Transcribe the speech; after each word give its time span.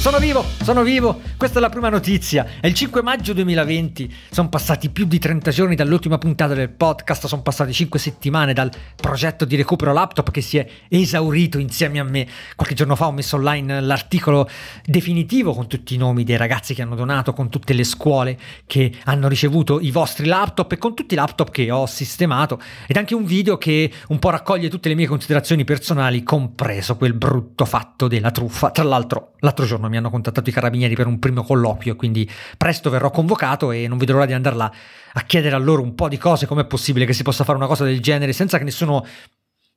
Sono 0.00 0.18
vivo, 0.18 0.42
sono 0.62 0.82
vivo. 0.82 1.20
Questa 1.36 1.58
è 1.58 1.60
la 1.60 1.68
prima 1.68 1.90
notizia. 1.90 2.46
È 2.58 2.66
il 2.66 2.72
5 2.72 3.02
maggio 3.02 3.34
2020. 3.34 4.10
Sono 4.30 4.48
passati 4.48 4.88
più 4.88 5.04
di 5.04 5.18
30 5.18 5.50
giorni 5.50 5.74
dall'ultima 5.74 6.16
puntata 6.16 6.54
del 6.54 6.70
podcast. 6.70 7.26
Sono 7.26 7.42
passate 7.42 7.70
5 7.70 7.98
settimane 7.98 8.54
dal 8.54 8.70
progetto 8.96 9.44
di 9.44 9.56
recupero 9.56 9.92
laptop 9.92 10.30
che 10.30 10.40
si 10.40 10.56
è 10.56 10.66
esaurito 10.88 11.58
insieme 11.58 11.98
a 11.98 12.04
me. 12.04 12.26
Qualche 12.56 12.74
giorno 12.74 12.96
fa 12.96 13.08
ho 13.08 13.12
messo 13.12 13.36
online 13.36 13.82
l'articolo 13.82 14.48
definitivo 14.86 15.52
con 15.52 15.66
tutti 15.66 15.96
i 15.96 15.98
nomi 15.98 16.24
dei 16.24 16.38
ragazzi 16.38 16.72
che 16.72 16.80
hanno 16.80 16.94
donato, 16.94 17.34
con 17.34 17.50
tutte 17.50 17.74
le 17.74 17.84
scuole 17.84 18.38
che 18.66 18.90
hanno 19.04 19.28
ricevuto 19.28 19.80
i 19.80 19.90
vostri 19.90 20.24
laptop 20.24 20.72
e 20.72 20.78
con 20.78 20.94
tutti 20.94 21.12
i 21.12 21.16
laptop 21.18 21.50
che 21.50 21.70
ho 21.70 21.84
sistemato. 21.84 22.58
Ed 22.86 22.96
anche 22.96 23.14
un 23.14 23.26
video 23.26 23.58
che 23.58 23.92
un 24.08 24.18
po' 24.18 24.30
raccoglie 24.30 24.70
tutte 24.70 24.88
le 24.88 24.94
mie 24.94 25.06
considerazioni 25.06 25.64
personali, 25.64 26.22
compreso 26.22 26.96
quel 26.96 27.12
brutto 27.12 27.66
fatto 27.66 28.08
della 28.08 28.30
truffa. 28.30 28.70
Tra 28.70 28.84
l'altro, 28.84 29.34
l'altro 29.40 29.66
giorno 29.66 29.88
mi 29.90 29.98
hanno 29.98 30.10
contattato 30.10 30.48
i 30.48 30.52
carabinieri 30.52 30.94
per 30.94 31.06
un 31.06 31.18
primo 31.18 31.42
colloquio, 31.42 31.96
quindi 31.96 32.28
presto 32.56 32.88
verrò 32.88 33.10
convocato 33.10 33.70
e 33.72 33.86
non 33.88 33.98
vedo 33.98 34.12
l'ora 34.14 34.26
di 34.26 34.32
andare 34.32 34.56
là 34.56 34.72
a 35.12 35.20
chiedere 35.22 35.54
a 35.54 35.58
loro 35.58 35.82
un 35.82 35.94
po' 35.94 36.08
di 36.08 36.16
cose, 36.16 36.46
com'è 36.46 36.64
possibile 36.64 37.04
che 37.04 37.12
si 37.12 37.22
possa 37.22 37.44
fare 37.44 37.58
una 37.58 37.66
cosa 37.66 37.84
del 37.84 38.00
genere 38.00 38.32
senza 38.32 38.56
che 38.56 38.64
nessuno 38.64 39.04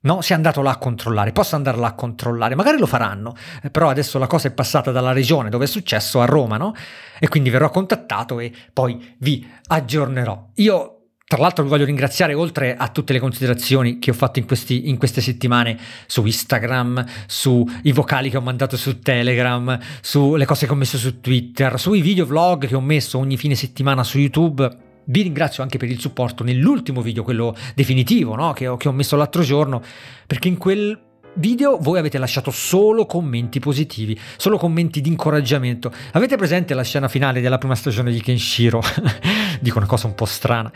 No, 0.03 0.19
sia 0.19 0.35
andato 0.35 0.61
là 0.61 0.71
a 0.71 0.77
controllare, 0.77 1.31
posso 1.31 1.55
andare 1.55 1.77
là 1.77 1.87
a 1.87 1.93
controllare, 1.93 2.55
magari 2.55 2.77
lo 2.77 2.85
faranno, 2.85 3.33
eh, 3.61 3.69
però 3.69 3.87
adesso 3.87 4.19
la 4.19 4.27
cosa 4.27 4.49
è 4.49 4.51
passata 4.51 4.91
dalla 4.91 5.13
regione 5.13 5.49
dove 5.49 5.63
è 5.63 5.67
successo 5.67 6.19
a 6.19 6.25
Roma, 6.25 6.57
no? 6.57 6.73
E 7.17 7.29
quindi 7.29 7.49
verrò 7.49 7.69
contattato 7.69 8.41
e 8.41 8.51
poi 8.73 9.15
vi 9.19 9.49
aggiornerò. 9.67 10.49
Io 10.55 11.02
tra 11.25 11.41
l'altro 11.41 11.63
vi 11.63 11.69
voglio 11.69 11.85
ringraziare 11.85 12.33
oltre 12.35 12.75
a 12.75 12.89
tutte 12.89 13.11
le 13.11 13.19
considerazioni 13.19 13.97
che 13.97 14.11
ho 14.11 14.13
fatto 14.13 14.37
in, 14.37 14.45
questi, 14.45 14.89
in 14.89 14.97
queste 14.97 15.19
settimane 15.19 15.79
su 16.05 16.23
Instagram, 16.23 17.03
sui 17.25 17.91
vocali 17.91 18.29
che 18.29 18.37
ho 18.37 18.41
mandato 18.41 18.77
su 18.77 18.99
Telegram, 18.99 19.79
sulle 20.01 20.45
cose 20.45 20.67
che 20.67 20.71
ho 20.73 20.75
messo 20.75 20.97
su 20.97 21.21
Twitter, 21.21 21.79
sui 21.79 22.01
video 22.01 22.25
vlog 22.25 22.67
che 22.67 22.75
ho 22.75 22.81
messo 22.81 23.17
ogni 23.17 23.37
fine 23.37 23.55
settimana 23.55 24.03
su 24.03 24.19
YouTube. 24.19 24.69
Vi 25.05 25.21
ringrazio 25.23 25.63
anche 25.63 25.77
per 25.77 25.89
il 25.89 25.99
supporto 25.99 26.43
nell'ultimo 26.43 27.01
video, 27.01 27.23
quello 27.23 27.55
definitivo, 27.73 28.35
no? 28.35 28.53
che, 28.53 28.67
ho, 28.67 28.77
che 28.77 28.87
ho 28.87 28.93
messo 28.93 29.15
l'altro 29.15 29.41
giorno, 29.41 29.81
perché 30.27 30.49
in 30.49 30.57
quel 30.57 30.97
video 31.37 31.77
voi 31.79 31.97
avete 31.97 32.19
lasciato 32.19 32.51
solo 32.51 33.07
commenti 33.07 33.59
positivi, 33.59 34.17
solo 34.37 34.57
commenti 34.57 35.01
di 35.01 35.09
incoraggiamento. 35.09 35.91
Avete 36.11 36.37
presente 36.37 36.75
la 36.75 36.83
scena 36.83 37.07
finale 37.07 37.41
della 37.41 37.57
prima 37.57 37.75
stagione 37.75 38.11
di 38.11 38.21
Kenshiro? 38.21 38.81
Dico 39.59 39.79
una 39.79 39.87
cosa 39.87 40.05
un 40.05 40.13
po' 40.13 40.25
strana 40.25 40.71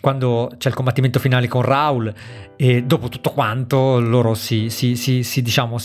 quando 0.00 0.50
c'è 0.56 0.68
il 0.68 0.74
combattimento 0.74 1.18
finale 1.18 1.46
con 1.46 1.62
Raul 1.62 2.12
e 2.56 2.82
dopo 2.82 3.08
tutto 3.08 3.30
quanto 3.30 4.00
loro 4.00 4.34
si, 4.34 4.70
si, 4.70 4.96
si, 4.96 5.22
si 5.22 5.42
diciamo, 5.42 5.78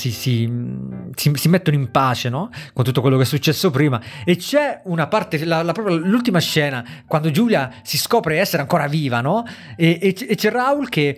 mettono 1.48 1.78
in 1.78 1.92
pace 1.92 2.30
no? 2.30 2.50
con 2.74 2.84
tutto 2.84 3.02
quello 3.02 3.18
che 3.18 3.24
è 3.24 3.26
successo 3.26 3.72
prima 3.72 4.02
e 4.24 4.38
c'è 4.38 4.82
una 4.86 5.08
parte, 5.08 5.44
la, 5.46 5.62
la, 5.62 5.74
l'ultima 5.76 6.40
scena 6.40 6.84
quando 7.06 7.32
Giulia 7.32 7.72
si 7.84 7.98
scopre 7.98 8.40
essere 8.40 8.62
ancora 8.62 8.88
viva 8.88 9.22
no? 9.22 9.44
e, 9.76 10.00
e, 10.02 10.16
e 10.28 10.36
c'è 10.36 10.50
Raul 10.50 10.90
che 10.90 11.18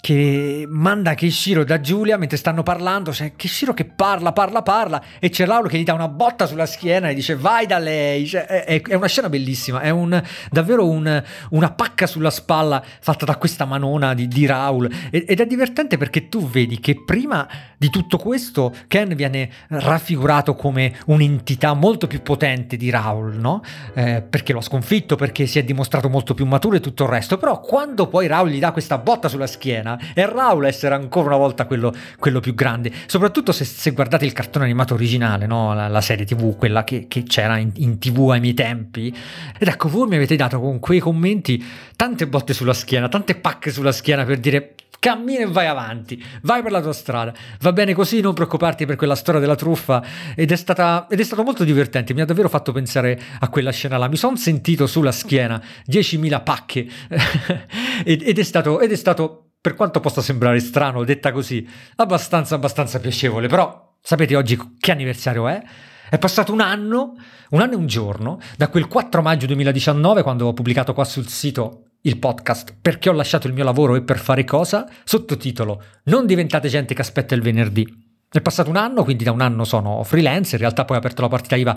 che 0.00 0.64
manda 0.68 1.14
Kishiro 1.14 1.64
da 1.64 1.80
Giulia 1.80 2.16
mentre 2.16 2.36
stanno 2.36 2.62
parlando, 2.62 3.10
c'è 3.10 3.32
Kishiro 3.34 3.74
che 3.74 3.84
parla, 3.84 4.32
parla, 4.32 4.62
parla 4.62 5.02
e 5.18 5.28
c'è 5.28 5.44
Lauro 5.44 5.68
che 5.68 5.78
gli 5.78 5.84
dà 5.84 5.92
una 5.92 6.08
botta 6.08 6.46
sulla 6.46 6.66
schiena 6.66 7.08
e 7.08 7.14
dice 7.14 7.34
vai 7.34 7.66
da 7.66 7.78
lei, 7.78 8.26
cioè, 8.26 8.44
è, 8.46 8.80
è, 8.80 8.94
una 8.94 9.08
scena 9.08 9.28
bellissima, 9.28 9.80
è 9.80 9.90
un, 9.90 10.22
davvero 10.50 10.88
un, 10.88 11.22
una 11.50 11.70
pacca 11.72 12.06
sulla 12.06 12.30
spalla 12.30 12.82
fatta 13.00 13.24
da 13.24 13.36
questa 13.36 13.64
manona 13.64 14.14
di, 14.14 14.28
di 14.28 14.46
Raul 14.46 14.88
ed 15.10 15.40
è 15.40 15.46
divertente 15.46 15.96
perché 15.96 16.28
tu 16.28 16.48
vedi 16.48 16.78
che 16.78 17.02
prima 17.04 17.46
di 17.76 17.90
tutto 17.90 18.18
questo 18.18 18.74
Ken 18.86 19.14
viene 19.14 19.50
raffigurato 19.68 20.54
come 20.54 20.96
un'entità 21.06 21.74
molto 21.74 22.06
più 22.06 22.22
potente 22.22 22.76
di 22.76 22.90
Raul, 22.90 23.34
no? 23.34 23.62
Eh, 23.94 24.22
perché 24.22 24.52
lo 24.52 24.58
ha 24.60 24.62
sconfitto, 24.62 25.16
perché 25.16 25.46
si 25.46 25.58
è 25.58 25.64
dimostrato 25.64 26.08
molto 26.08 26.34
più 26.34 26.46
maturo 26.46 26.76
e 26.76 26.80
tutto 26.80 27.04
il 27.04 27.10
resto, 27.10 27.38
però 27.38 27.60
quando 27.60 28.08
poi 28.08 28.26
Raul 28.26 28.48
gli 28.48 28.58
dà 28.58 28.72
questa 28.72 28.98
botta 28.98 29.28
sulla 29.28 29.46
schiena 29.46 29.87
scena 29.88 29.98
e 30.12 30.26
Raul 30.26 30.66
essere 30.66 30.94
ancora 30.94 31.28
una 31.28 31.36
volta 31.36 31.64
quello, 31.64 31.94
quello 32.18 32.40
più 32.40 32.54
grande. 32.54 32.92
Soprattutto 33.06 33.52
se, 33.52 33.64
se, 33.64 33.92
guardate 33.92 34.26
il 34.26 34.32
cartone 34.32 34.66
animato 34.66 34.94
originale, 34.94 35.46
no? 35.46 35.72
la, 35.72 35.88
la, 35.88 36.00
serie 36.00 36.26
TV, 36.26 36.56
quella 36.56 36.84
che, 36.84 37.06
che 37.08 37.22
c'era 37.22 37.56
in, 37.56 37.70
in, 37.76 37.98
TV 37.98 38.30
ai 38.30 38.40
miei 38.40 38.54
tempi. 38.54 39.14
Ed 39.58 39.68
ecco, 39.68 39.88
voi 39.88 40.08
mi 40.08 40.16
avete 40.16 40.36
dato 40.36 40.60
con 40.60 40.78
quei 40.80 40.98
commenti 40.98 41.64
tante 41.96 42.26
botte 42.26 42.52
sulla 42.52 42.74
schiena, 42.74 43.08
tante 43.08 43.34
pacche 43.36 43.70
sulla 43.70 43.92
schiena 43.92 44.24
per 44.24 44.38
dire 44.38 44.74
cammina 44.98 45.40
e 45.40 45.46
vai 45.46 45.66
avanti, 45.66 46.22
vai 46.42 46.62
per 46.62 46.72
la 46.72 46.80
tua 46.80 46.92
strada, 46.92 47.32
va 47.60 47.72
bene 47.72 47.94
così, 47.94 48.20
non 48.20 48.34
preoccuparti 48.34 48.84
per 48.84 48.96
quella 48.96 49.14
storia 49.14 49.40
della 49.40 49.54
truffa 49.54 50.02
ed 50.34 50.50
è, 50.50 50.56
stata, 50.56 51.06
ed 51.08 51.20
è 51.20 51.22
stato 51.22 51.42
molto 51.44 51.64
divertente, 51.64 52.14
mi 52.14 52.20
ha 52.20 52.24
davvero 52.24 52.48
fatto 52.48 52.72
pensare 52.72 53.20
a 53.38 53.48
quella 53.48 53.70
scena 53.70 53.96
là, 53.96 54.08
mi 54.08 54.16
sono 54.16 54.36
sentito 54.36 54.86
sulla 54.86 55.12
schiena 55.12 55.62
10.000 55.88 56.42
pacche 56.42 56.86
ed, 58.04 58.22
ed, 58.24 58.38
è 58.38 58.42
stato, 58.42 58.80
ed 58.80 58.90
è 58.90 58.96
stato 58.96 59.47
per 59.60 59.74
quanto 59.74 60.00
possa 60.00 60.22
sembrare 60.22 60.60
strano, 60.60 61.04
detta 61.04 61.32
così, 61.32 61.66
abbastanza, 61.96 62.54
abbastanza 62.54 63.00
piacevole. 63.00 63.48
Però 63.48 63.96
sapete 64.00 64.36
oggi 64.36 64.58
che 64.78 64.92
anniversario 64.92 65.48
è? 65.48 65.62
È 66.10 66.18
passato 66.18 66.52
un 66.52 66.60
anno, 66.60 67.14
un 67.50 67.60
anno 67.60 67.72
e 67.72 67.76
un 67.76 67.86
giorno, 67.86 68.40
da 68.56 68.68
quel 68.68 68.88
4 68.88 69.20
maggio 69.20 69.46
2019, 69.46 70.22
quando 70.22 70.46
ho 70.46 70.52
pubblicato 70.52 70.94
qua 70.94 71.04
sul 71.04 71.28
sito 71.28 71.82
il 72.02 72.18
podcast 72.18 72.76
Perché 72.80 73.08
ho 73.08 73.12
lasciato 73.12 73.48
il 73.48 73.52
mio 73.52 73.64
lavoro 73.64 73.96
e 73.96 74.02
per 74.02 74.18
fare 74.18 74.44
cosa? 74.44 74.88
Sottotitolo 75.04 75.82
Non 76.04 76.26
diventate 76.26 76.68
gente 76.68 76.94
che 76.94 77.00
aspetta 77.00 77.34
il 77.34 77.42
venerdì. 77.42 78.06
È 78.30 78.40
passato 78.40 78.70
un 78.70 78.76
anno, 78.76 79.04
quindi 79.04 79.24
da 79.24 79.32
un 79.32 79.40
anno 79.40 79.64
sono 79.64 80.02
freelance, 80.04 80.54
in 80.54 80.60
realtà 80.60 80.84
poi 80.84 80.96
ho 80.96 81.00
aperto 81.00 81.22
la 81.22 81.28
partita 81.28 81.56
IVA, 81.56 81.76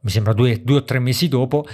mi 0.00 0.10
sembra 0.10 0.32
due, 0.32 0.62
due 0.62 0.76
o 0.76 0.84
tre 0.84 1.00
mesi 1.00 1.28
dopo, 1.28 1.66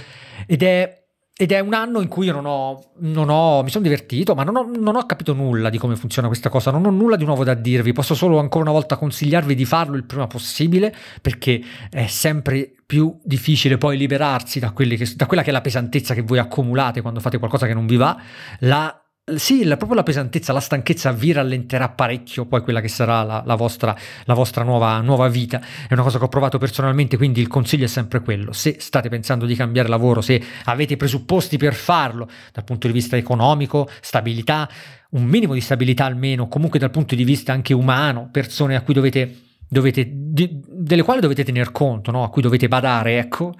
ed 0.45 0.63
è 0.63 0.98
ed 1.41 1.53
è 1.53 1.59
un 1.61 1.73
anno 1.73 2.01
in 2.01 2.09
cui 2.09 2.25
io 2.25 2.33
non 2.33 2.45
ho, 2.45 2.91
non 2.97 3.29
ho 3.29 3.63
mi 3.63 3.69
sono 3.69 3.83
divertito, 3.83 4.35
ma 4.35 4.43
non 4.43 4.57
ho, 4.57 4.69
non 4.77 4.97
ho, 4.97 5.05
capito 5.05 5.31
nulla 5.31 5.69
di 5.69 5.77
come 5.77 5.95
funziona 5.95 6.27
questa 6.27 6.49
cosa, 6.49 6.69
non 6.69 6.85
ho 6.85 6.89
nulla 6.89 7.15
di 7.15 7.23
nuovo 7.23 7.45
da 7.45 7.53
dirvi, 7.53 7.93
posso 7.93 8.13
solo 8.13 8.39
ancora 8.39 8.65
una 8.65 8.73
volta 8.73 8.97
consigliarvi 8.97 9.55
di 9.55 9.63
farlo 9.63 9.95
il 9.95 10.03
prima 10.03 10.27
possibile, 10.27 10.93
perché 11.21 11.61
è 11.89 12.07
sempre 12.07 12.73
più 12.85 13.17
difficile 13.23 13.77
poi 13.77 13.95
liberarsi 13.95 14.59
da, 14.59 14.73
che, 14.73 15.13
da 15.15 15.27
quella 15.27 15.41
che 15.41 15.51
è 15.51 15.53
la 15.53 15.61
pesantezza 15.61 16.13
che 16.13 16.23
voi 16.23 16.39
accumulate 16.39 16.99
quando 16.99 17.21
fate 17.21 17.37
qualcosa 17.37 17.67
che 17.67 17.73
non 17.73 17.87
vi 17.87 17.95
va, 17.95 18.21
la 18.59 19.01
sì, 19.35 19.63
la, 19.63 19.77
proprio 19.77 19.97
la 19.97 20.03
pesantezza, 20.03 20.53
la 20.53 20.59
stanchezza 20.59 21.11
vi 21.11 21.31
rallenterà 21.31 21.89
parecchio 21.89 22.45
poi 22.45 22.61
quella 22.61 22.81
che 22.81 22.87
sarà 22.87 23.23
la, 23.23 23.43
la 23.45 23.55
vostra, 23.55 23.95
la 24.25 24.33
vostra 24.33 24.63
nuova, 24.63 24.99
nuova, 25.01 25.27
vita. 25.27 25.61
È 25.87 25.93
una 25.93 26.03
cosa 26.03 26.17
che 26.17 26.25
ho 26.25 26.29
provato 26.29 26.57
personalmente, 26.57 27.17
quindi 27.17 27.41
il 27.41 27.47
consiglio 27.47 27.85
è 27.85 27.87
sempre 27.87 28.21
quello. 28.21 28.51
Se 28.53 28.77
state 28.79 29.09
pensando 29.09 29.45
di 29.45 29.55
cambiare 29.55 29.89
lavoro, 29.89 30.21
se 30.21 30.41
avete 30.65 30.93
i 30.93 30.97
presupposti 30.97 31.57
per 31.57 31.73
farlo 31.73 32.29
dal 32.51 32.63
punto 32.63 32.87
di 32.87 32.93
vista 32.93 33.17
economico, 33.17 33.89
stabilità, 34.01 34.69
un 35.11 35.23
minimo 35.23 35.53
di 35.53 35.61
stabilità 35.61 36.05
almeno, 36.05 36.47
comunque 36.47 36.79
dal 36.79 36.91
punto 36.91 37.15
di 37.15 37.23
vista 37.23 37.51
anche 37.53 37.73
umano, 37.73 38.29
persone 38.31 38.75
a 38.75 38.81
cui 38.81 38.93
dovete, 38.93 39.35
dovete 39.67 40.07
di, 40.09 40.61
delle 40.67 41.03
quali 41.03 41.21
dovete 41.21 41.43
tener 41.43 41.71
conto, 41.71 42.11
no? 42.11 42.23
a 42.23 42.29
cui 42.29 42.41
dovete 42.41 42.67
badare, 42.67 43.17
ecco 43.17 43.55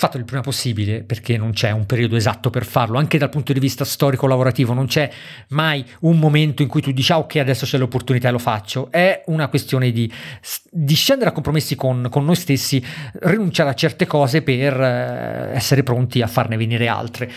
fatto 0.00 0.16
il 0.16 0.24
prima 0.24 0.40
possibile 0.40 1.02
perché 1.02 1.36
non 1.36 1.52
c'è 1.52 1.72
un 1.72 1.84
periodo 1.84 2.16
esatto 2.16 2.48
per 2.48 2.64
farlo, 2.64 2.96
anche 2.96 3.18
dal 3.18 3.28
punto 3.28 3.52
di 3.52 3.60
vista 3.60 3.84
storico-lavorativo, 3.84 4.72
non 4.72 4.86
c'è 4.86 5.10
mai 5.48 5.84
un 6.00 6.18
momento 6.18 6.62
in 6.62 6.68
cui 6.68 6.80
tu 6.80 6.90
dici 6.90 7.12
ah, 7.12 7.18
ok 7.18 7.36
adesso 7.36 7.66
c'è 7.66 7.76
l'opportunità 7.76 8.28
e 8.28 8.32
lo 8.32 8.38
faccio, 8.38 8.90
è 8.90 9.22
una 9.26 9.48
questione 9.48 9.90
di, 9.90 10.10
di 10.70 10.94
scendere 10.94 11.28
a 11.28 11.32
compromessi 11.34 11.74
con, 11.74 12.08
con, 12.10 12.24
noi 12.24 12.34
stessi, 12.34 12.82
rinunciare 13.24 13.68
a 13.68 13.74
certe 13.74 14.06
cose 14.06 14.40
per 14.40 14.80
eh, 14.80 15.50
essere 15.52 15.82
pronti 15.82 16.22
a 16.22 16.26
farne 16.26 16.56
venire 16.56 16.88
altre 16.88 17.30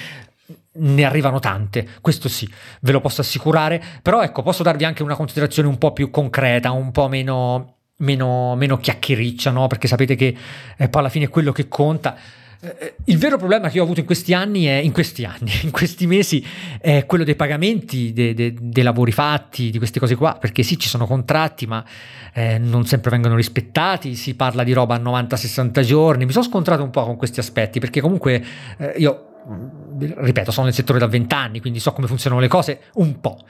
ne 0.75 1.03
arrivano 1.03 1.39
tante, 1.39 1.87
questo 2.01 2.29
sì, 2.29 2.49
ve 2.79 2.91
lo 2.93 3.01
posso 3.01 3.21
assicurare, 3.21 3.83
però 4.01 4.23
ecco, 4.23 4.41
posso 4.41 4.63
darvi 4.63 4.85
anche 4.85 5.03
una 5.03 5.15
considerazione 5.15 5.67
un 5.67 5.77
po' 5.77 5.91
più 5.91 6.09
concreta, 6.09 6.71
un 6.71 6.91
po' 6.91 7.09
meno, 7.09 7.75
meno, 7.97 8.55
meno 8.55 8.77
chiacchiericcia, 8.77 9.51
no? 9.51 9.67
Perché 9.67 9.87
sapete 9.87 10.15
che 10.15 10.35
poi 10.77 11.01
alla 11.01 11.09
fine 11.09 11.25
è 11.25 11.29
quello 11.29 11.51
che 11.51 11.67
conta. 11.67 12.17
Eh, 12.63 12.95
il 13.05 13.17
vero 13.17 13.37
problema 13.37 13.67
che 13.67 13.81
ho 13.81 13.83
avuto 13.83 13.99
in 13.99 14.05
questi 14.05 14.33
anni 14.33 14.63
è, 14.63 14.75
in 14.75 14.93
questi 14.93 15.25
anni, 15.25 15.51
in 15.63 15.71
questi 15.71 16.07
mesi, 16.07 16.45
è 16.79 17.05
quello 17.05 17.25
dei 17.25 17.35
pagamenti, 17.35 18.13
dei, 18.13 18.33
dei, 18.33 18.55
dei 18.57 18.83
lavori 18.83 19.11
fatti, 19.11 19.69
di 19.69 19.77
queste 19.77 19.99
cose 19.99 20.15
qua, 20.15 20.37
perché 20.39 20.63
sì, 20.63 20.79
ci 20.79 20.87
sono 20.87 21.05
contratti, 21.05 21.67
ma 21.67 21.83
eh, 22.33 22.57
non 22.57 22.85
sempre 22.85 23.11
vengono 23.11 23.35
rispettati, 23.35 24.15
si 24.15 24.35
parla 24.35 24.63
di 24.63 24.71
roba 24.71 24.95
a 24.95 24.99
90-60 24.99 25.81
giorni, 25.81 26.25
mi 26.25 26.31
sono 26.31 26.45
scontrato 26.45 26.83
un 26.83 26.89
po' 26.89 27.03
con 27.03 27.17
questi 27.17 27.41
aspetti, 27.41 27.81
perché 27.81 27.99
comunque 27.99 28.41
eh, 28.77 28.93
io, 28.95 29.41
ripeto, 29.97 30.51
sono 30.51 30.67
nel 30.67 30.75
settore 30.75 30.99
da 30.99 31.07
20 31.07 31.35
anni, 31.35 31.59
quindi 31.59 31.79
so 31.79 31.91
come 31.91 32.07
funzionano 32.07 32.41
le 32.41 32.47
cose 32.47 32.79
un 32.93 33.19
po' 33.19 33.43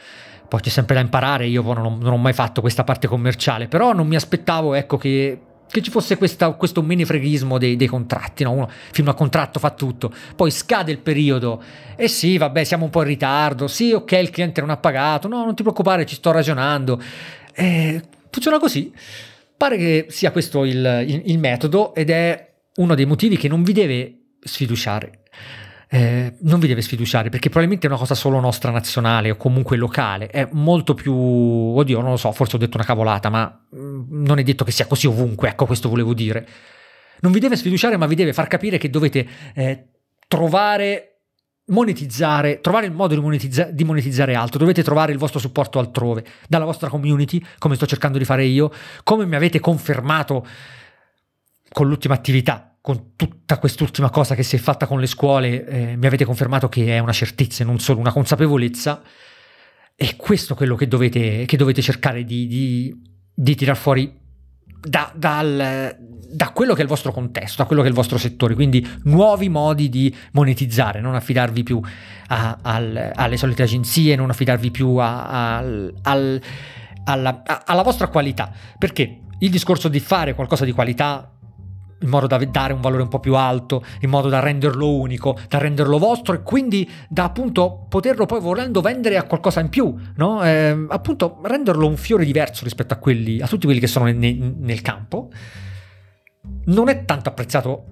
poi 0.46 0.62
c'è 0.62 0.70
sempre 0.70 0.94
da 0.94 1.02
imparare, 1.02 1.48
io 1.48 1.64
non 1.64 1.78
ho, 1.78 1.98
non 2.00 2.14
ho, 2.14 2.18
mai 2.18 2.34
fatto 2.34 2.62
questa 2.62 2.84
parte 2.84 3.08
commerciale, 3.08 3.68
però 3.68 3.92
non 3.92 4.06
mi 4.06 4.16
aspettavo 4.16 4.76
ecco, 4.76 4.98
che 4.98 5.40
che 5.74 5.82
ci 5.82 5.90
fosse 5.90 6.18
questa, 6.18 6.52
questo 6.52 6.84
menefreghismo 6.84 7.58
dei, 7.58 7.76
dei 7.76 7.88
contratti, 7.88 8.44
no? 8.44 8.52
uno 8.52 8.70
firma 8.92 9.16
contratto, 9.16 9.58
fa 9.58 9.72
tutto, 9.72 10.14
poi 10.36 10.52
scade 10.52 10.92
il 10.92 11.00
periodo 11.00 11.64
e 11.96 12.08
sì, 12.08 12.38
vabbè, 12.38 12.64
siamo 12.64 12.84
un 12.86 12.92
po' 12.92 13.02
in 13.02 13.08
ritardo, 13.08 13.68
sì, 13.68 13.92
ok, 13.92 14.12
il 14.12 14.30
cliente 14.30 14.62
non 14.62 14.70
ha 14.70 14.78
pagato, 14.78 15.28
no, 15.28 15.44
non 15.44 15.56
ti 15.56 15.64
preoccupare, 15.64 16.06
ci 16.06 16.14
sto 16.14 16.30
ragionando. 16.30 17.02
Eh, 17.56 18.00
funziona 18.30 18.60
così. 18.60 18.94
Pare 19.58 19.78
che 19.78 20.06
sia 20.10 20.30
questo 20.30 20.64
il, 20.64 21.06
il, 21.08 21.24
il 21.26 21.40
metodo 21.40 21.96
ed 21.96 22.12
è 22.12 22.54
uno 22.76 22.94
dei 22.94 23.06
motivi 23.06 23.36
che 23.36 23.48
non 23.48 23.64
vi 23.64 23.74
deve 23.74 24.18
sfiduciare. 24.42 25.22
Eh, 25.94 26.38
non 26.40 26.60
vi 26.60 26.66
deve 26.66 26.82
sfiduciare 26.82 27.30
perché 27.30 27.50
probabilmente 27.50 27.86
è 27.86 27.90
una 27.92 28.00
cosa 28.00 28.16
solo 28.16 28.40
nostra 28.40 28.72
nazionale 28.72 29.30
o 29.30 29.36
comunque 29.36 29.78
locale, 29.78 30.26
è 30.26 30.50
molto 30.54 30.96
più, 30.96 31.14
oddio 31.14 32.02
non 32.02 32.10
lo 32.10 32.18
so, 32.18 32.32
forse 32.32 32.56
ho 32.56 32.60
detto 32.60 32.78
una 32.78 32.86
cavolata, 32.86 33.30
ma 33.30 33.64
mm, 33.76 34.26
non 34.26 34.40
è 34.40 34.44
detto 34.44 34.64
che 34.64 34.72
sia 34.72 34.88
così 34.88 35.06
ovunque, 35.06 35.50
ecco 35.50 35.68
questo 35.68 35.90
volevo 35.90 36.16
dire. 36.16 36.48
Non 37.20 37.32
vi 37.32 37.40
deve 37.40 37.56
sfiduciare 37.56 37.96
ma 37.96 38.08
vi 38.08 38.16
deve 38.16 38.34
far 38.34 38.48
capire 38.48 38.80
che 38.80 38.90
dovete 38.90 39.28
eh, 39.54 39.90
trovare 40.28 41.20
monetizzare, 41.66 42.60
trovare 42.60 42.88
il 42.88 42.92
modo 42.92 43.14
di, 43.14 43.22
monetizza- 43.22 43.70
di, 43.70 43.84
monetizzare 43.84 44.34
altro, 44.34 44.58
dovete 44.58 44.82
trovare 44.82 45.12
il 45.12 45.20
vostro 45.20 45.38
supporto 45.38 45.78
altrove, 45.78 46.26
dalla 46.48 46.66
vostra 46.66 46.90
community, 46.90 47.40
come 47.60 47.76
sto 47.76 47.86
cercando 47.86 48.18
di 48.18 48.26
fare 48.26 48.46
io, 48.46 48.72
come 49.04 49.28
mi 49.28 49.36
avete 49.36 49.60
confermato 49.60 50.44
con 51.72 51.88
l'ultima 51.88 52.16
attività, 52.16 52.73
con 52.84 53.16
tutta 53.16 53.60
quest'ultima 53.60 54.10
cosa 54.10 54.36
che 54.36 54.44
si 54.44 54.58
è 54.58 54.60
fatta 54.60 54.88
con 54.88 55.00
le 55.00 55.06
scuole, 55.08 55.66
eh, 55.66 55.96
mi 55.96 56.06
avete 56.06 56.26
confermato 56.26 56.68
che 56.68 56.88
è 56.88 57.00
una 57.00 57.14
certezza 57.14 57.64
e 57.64 57.66
non 57.66 57.80
solo 57.80 58.02
una 58.02 58.12
consapevolezza. 58.12 59.02
E 59.96 60.18
questo 60.18 60.52
è 60.52 60.56
quello 60.58 60.76
che 60.76 60.90
dovete, 60.90 61.46
che 61.46 61.56
dovete 61.56 61.82
cercare 61.82 62.26
di, 62.26 62.46
di, 62.46 62.94
di 63.34 63.56
tirar 63.56 63.78
fuori 63.78 64.14
da, 64.82 65.10
dal, 65.16 65.96
da 65.98 66.50
quello 66.50 66.74
che 66.74 66.80
è 66.80 66.84
il 66.84 66.90
vostro 66.90 67.14
contesto, 67.14 67.62
da 67.62 67.68
quello 67.68 67.84
che 67.84 67.88
è 67.88 67.90
il 67.90 67.96
vostro 67.96 68.18
settore, 68.18 68.54
quindi 68.54 68.86
nuovi 69.04 69.48
modi 69.48 69.88
di 69.88 70.14
monetizzare, 70.34 71.00
non 71.00 71.16
affidarvi 71.16 71.64
più 71.64 71.80
a, 72.28 72.58
al, 72.62 73.12
alle 73.16 73.38
solite 73.38 73.64
agenzie, 73.64 74.18
non 74.18 74.30
affidarvi 74.30 74.72
più 74.72 74.98
a, 74.98 75.56
al, 75.56 75.94
al, 76.02 76.42
alla, 77.06 77.44
alla 77.66 77.82
vostra 77.82 78.08
qualità, 78.10 78.52
perché 78.78 79.22
il 79.40 79.50
discorso 79.50 79.88
di 79.88 80.02
fare 80.02 80.36
qualcosa 80.36 80.66
di 80.66 80.74
qualità 80.74 81.30
in 82.04 82.10
modo 82.10 82.28
da 82.28 82.38
dare 82.38 82.74
un 82.74 82.82
valore 82.82 83.02
un 83.02 83.08
po' 83.08 83.20
più 83.20 83.36
alto, 83.36 83.84
in 84.02 84.10
modo 84.10 84.30
da 84.30 84.40
renderlo 84.40 84.94
unico, 84.94 85.38
da 85.48 85.58
renderlo 85.58 85.98
vostro 85.98 86.34
e 86.34 86.44
quindi 86.44 86.90
da 87.10 87.24
appunto 87.24 87.86
poterlo 87.90 88.26
poi 88.26 88.40
volendo 88.40 88.82
vendere 88.82 89.18
a 89.18 89.24
qualcosa 89.24 89.60
in 89.60 89.70
più, 89.70 89.96
no? 90.18 90.44
Eh, 90.44 90.86
appunto 90.90 91.40
renderlo 91.44 91.88
un 91.88 91.98
fiore 91.98 92.26
diverso 92.26 92.64
rispetto 92.64 92.94
a 92.94 92.98
quelli, 92.98 93.42
a 93.42 93.48
tutti 93.48 93.66
quelli 93.66 93.80
che 93.80 93.88
sono 93.88 94.06
nel, 94.06 94.16
nel 94.16 94.82
campo, 94.82 95.30
non 96.66 96.90
è 96.90 97.06
tanto 97.06 97.30
apprezzato 97.30 97.86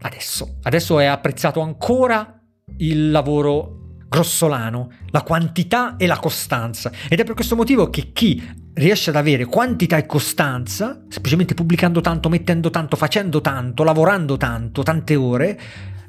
adesso. 0.00 0.56
Adesso 0.62 0.98
è 0.98 1.04
apprezzato 1.04 1.60
ancora 1.60 2.40
il 2.78 3.10
lavoro 3.10 3.78
grossolano, 4.10 4.90
la 5.10 5.22
quantità 5.22 5.94
e 5.96 6.06
la 6.06 6.18
costanza. 6.18 6.90
Ed 7.08 7.20
è 7.20 7.24
per 7.24 7.34
questo 7.34 7.54
motivo 7.54 7.88
che 7.90 8.10
chi 8.12 8.42
riesce 8.74 9.10
ad 9.10 9.16
avere 9.16 9.44
quantità 9.44 9.96
e 9.96 10.04
costanza, 10.04 11.00
semplicemente 11.08 11.54
pubblicando 11.54 12.00
tanto, 12.00 12.28
mettendo 12.28 12.70
tanto, 12.70 12.96
facendo 12.96 13.40
tanto, 13.40 13.84
lavorando 13.84 14.36
tanto, 14.36 14.82
tante 14.82 15.14
ore, 15.14 15.60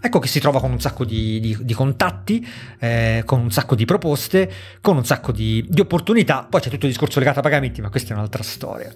ecco 0.02 0.18
che 0.18 0.28
si 0.28 0.40
trova 0.40 0.60
con 0.60 0.72
un 0.72 0.80
sacco 0.80 1.06
di, 1.06 1.40
di, 1.40 1.56
di 1.62 1.74
contatti, 1.76 2.46
eh, 2.80 3.22
con 3.24 3.40
un 3.40 3.52
sacco 3.52 3.76
di 3.76 3.86
proposte, 3.86 4.52
con 4.82 4.98
un 4.98 5.06
sacco 5.06 5.32
di, 5.32 5.64
di 5.70 5.80
opportunità. 5.80 6.48
Poi 6.50 6.60
c'è 6.60 6.70
tutto 6.70 6.88
il 6.88 6.92
discorso 6.92 7.20
legato 7.20 7.38
a 7.38 7.44
pagamenti, 7.44 7.82
ma 7.82 7.90
questa 7.90 8.14
è 8.14 8.18
un'altra 8.18 8.42
storia 8.42 8.92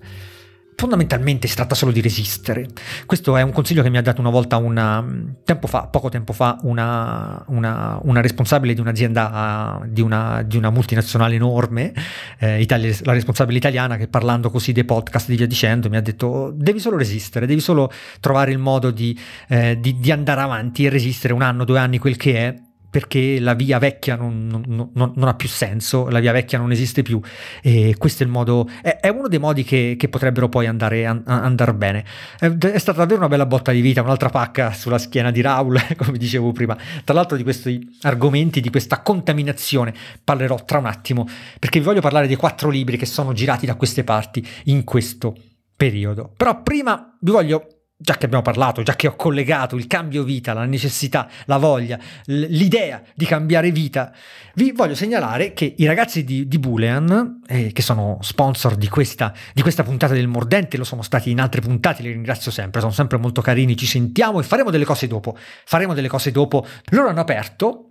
fondamentalmente 0.75 1.47
si 1.47 1.55
tratta 1.55 1.73
solo 1.75 1.91
di 1.91 2.01
resistere. 2.01 2.67
Questo 3.05 3.37
è 3.37 3.41
un 3.41 3.51
consiglio 3.51 3.81
che 3.81 3.89
mi 3.89 3.97
ha 3.97 4.01
dato 4.01 4.21
una 4.21 4.29
volta 4.29 4.57
una, 4.57 5.03
tempo 5.43 5.67
fa, 5.67 5.87
poco 5.87 6.09
tempo 6.09 6.33
fa, 6.33 6.59
una, 6.63 7.43
una, 7.47 7.99
una 8.03 8.21
responsabile 8.21 8.73
di 8.73 8.81
un'azienda, 8.81 9.81
di 9.87 10.01
una, 10.01 10.41
di 10.43 10.59
multinazionale 10.59 11.35
enorme, 11.35 11.93
eh, 12.39 12.61
Italia, 12.61 12.93
la 13.03 13.13
responsabile 13.13 13.57
italiana, 13.57 13.97
che 13.97 14.07
parlando 14.07 14.49
così 14.49 14.71
dei 14.71 14.83
podcast 14.83 15.29
e 15.29 15.35
via 15.35 15.47
dicendo 15.47 15.89
mi 15.89 15.97
ha 15.97 16.01
detto 16.01 16.51
devi 16.55 16.79
solo 16.79 16.97
resistere, 16.97 17.45
devi 17.45 17.61
solo 17.61 17.91
trovare 18.19 18.51
il 18.51 18.57
modo 18.57 18.91
di, 18.91 19.17
eh, 19.47 19.79
di, 19.79 19.97
di 19.99 20.11
andare 20.11 20.41
avanti 20.41 20.85
e 20.85 20.89
resistere 20.89 21.33
un 21.33 21.41
anno, 21.41 21.63
due 21.63 21.79
anni, 21.79 21.97
quel 21.97 22.17
che 22.17 22.35
è, 22.35 22.55
perché 22.95 23.41
la 23.41 23.55
via 23.55 23.77
vecchia 23.77 24.15
non, 24.15 24.47
non, 24.47 24.63
non, 24.93 25.11
non, 25.13 25.27
ha 25.27 25.33
più 25.33 25.49
senso, 25.49 26.07
la 26.07 26.21
via 26.21 26.31
vecchia 26.31 26.57
non 26.57 26.71
esiste 26.71 27.01
più 27.01 27.19
e 27.61 27.93
questo 27.97 28.23
è 28.23 28.25
il 28.25 28.31
modo, 28.31 28.69
è, 28.81 28.99
è 29.01 29.09
uno 29.09 29.27
dei 29.27 29.37
modi 29.37 29.65
che, 29.65 29.97
che 29.99 30.07
potrebbero 30.07 30.47
poi 30.47 30.65
andare, 30.65 31.05
an, 31.05 31.21
andare 31.25 31.73
bene. 31.73 32.05
È, 32.39 32.45
è, 32.47 32.77
stata 32.77 32.99
davvero 32.99 33.19
una 33.19 33.27
bella 33.27 33.45
botta 33.45 33.73
di 33.73 33.81
vita, 33.81 34.01
un'altra 34.01 34.29
pacca 34.29 34.71
sulla 34.71 34.97
schiena 34.97 35.29
di 35.29 35.41
Raul, 35.41 35.77
come 35.97 36.17
dicevo 36.17 36.53
prima. 36.53 36.77
Tra 37.03 37.13
l'altro 37.13 37.35
di 37.35 37.43
questi 37.43 37.97
argomenti, 38.03 38.61
di 38.61 38.69
questa 38.69 39.01
contaminazione, 39.01 39.93
parlerò 40.23 40.63
tra 40.63 40.77
un 40.77 40.85
attimo, 40.85 41.27
perché 41.59 41.79
vi 41.79 41.85
voglio 41.85 41.99
parlare 41.99 42.27
dei 42.27 42.37
quattro 42.37 42.69
libri 42.69 42.95
che 42.95 43.05
sono 43.05 43.33
girati 43.33 43.65
da 43.65 43.75
queste 43.75 44.05
parti 44.05 44.41
in 44.65 44.85
questo 44.85 45.35
periodo. 45.75 46.31
Però 46.37 46.63
prima 46.63 47.17
vi 47.19 47.31
voglio 47.31 47.74
già 47.97 48.17
che 48.17 48.25
abbiamo 48.25 48.43
parlato, 48.43 48.83
già 48.83 48.95
che 48.95 49.07
ho 49.07 49.15
collegato 49.15 49.77
il 49.77 49.87
cambio 49.87 50.23
vita, 50.23 50.53
la 50.53 50.65
necessità, 50.65 51.29
la 51.45 51.57
voglia, 51.57 51.97
l'idea 52.25 53.01
di 53.13 53.25
cambiare 53.25 53.71
vita, 53.71 54.11
vi 54.55 54.71
voglio 54.73 54.95
segnalare 54.95 55.53
che 55.53 55.75
i 55.77 55.85
ragazzi 55.85 56.25
di, 56.25 56.47
di 56.47 56.59
Boolean, 56.59 57.41
eh, 57.47 57.71
che 57.71 57.81
sono 57.81 58.17
sponsor 58.21 58.75
di 58.75 58.89
questa, 58.89 59.33
di 59.53 59.61
questa, 59.61 59.83
puntata 59.83 60.13
del 60.13 60.27
Mordente, 60.27 60.77
lo 60.77 60.83
sono 60.83 61.01
stati 61.01 61.31
in 61.31 61.39
altre 61.39 61.61
puntate, 61.61 62.03
li 62.03 62.11
ringrazio 62.11 62.51
sempre, 62.51 62.81
sono 62.81 62.91
sempre 62.91 63.17
molto 63.17 63.41
carini, 63.41 63.77
ci 63.77 63.85
sentiamo 63.85 64.39
e 64.39 64.43
faremo 64.43 64.71
delle 64.71 64.85
cose 64.85 65.07
dopo. 65.07 65.37
Faremo 65.37 65.93
delle 65.93 66.07
cose 66.07 66.31
dopo. 66.31 66.65
Loro 66.89 67.09
hanno 67.09 67.21
aperto 67.21 67.87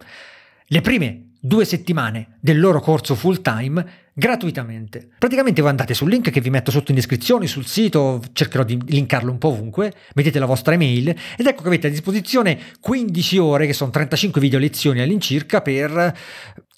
le 0.67 0.81
prime 0.81 1.33
due 1.41 1.65
settimane 1.65 2.39
del 2.41 2.59
loro 2.59 2.81
corso 2.81 3.15
full 3.15 3.41
time 3.43 4.04
gratuitamente. 4.15 5.09
Praticamente 5.19 5.61
voi 5.61 5.71
andate 5.71 5.93
sul 5.93 6.09
link 6.09 6.31
che 6.31 6.41
vi 6.41 6.49
metto 6.49 6.71
sotto 6.71 6.93
in 6.93 6.97
descrizione, 6.97 7.49
sul 7.49 7.67
sito, 7.67 8.23
cercherò 8.33 8.63
di 8.63 8.81
linkarlo 8.87 9.31
un 9.31 9.39
po' 9.39 9.49
ovunque, 9.49 9.93
mettete 10.15 10.39
la 10.39 10.47
vostra 10.47 10.75
email 10.75 11.09
ed 11.37 11.47
ecco 11.47 11.63
che 11.63 11.69
avete 11.69 11.89
a 11.89 11.91
disposizione 11.91 12.59
15 12.81 13.39
ore, 13.39 13.67
che 13.67 13.73
sono 13.73 13.91
35 13.91 14.41
video 14.41 14.61
lezioni 14.61 15.01
all'incirca, 15.01 15.61
per 15.61 16.15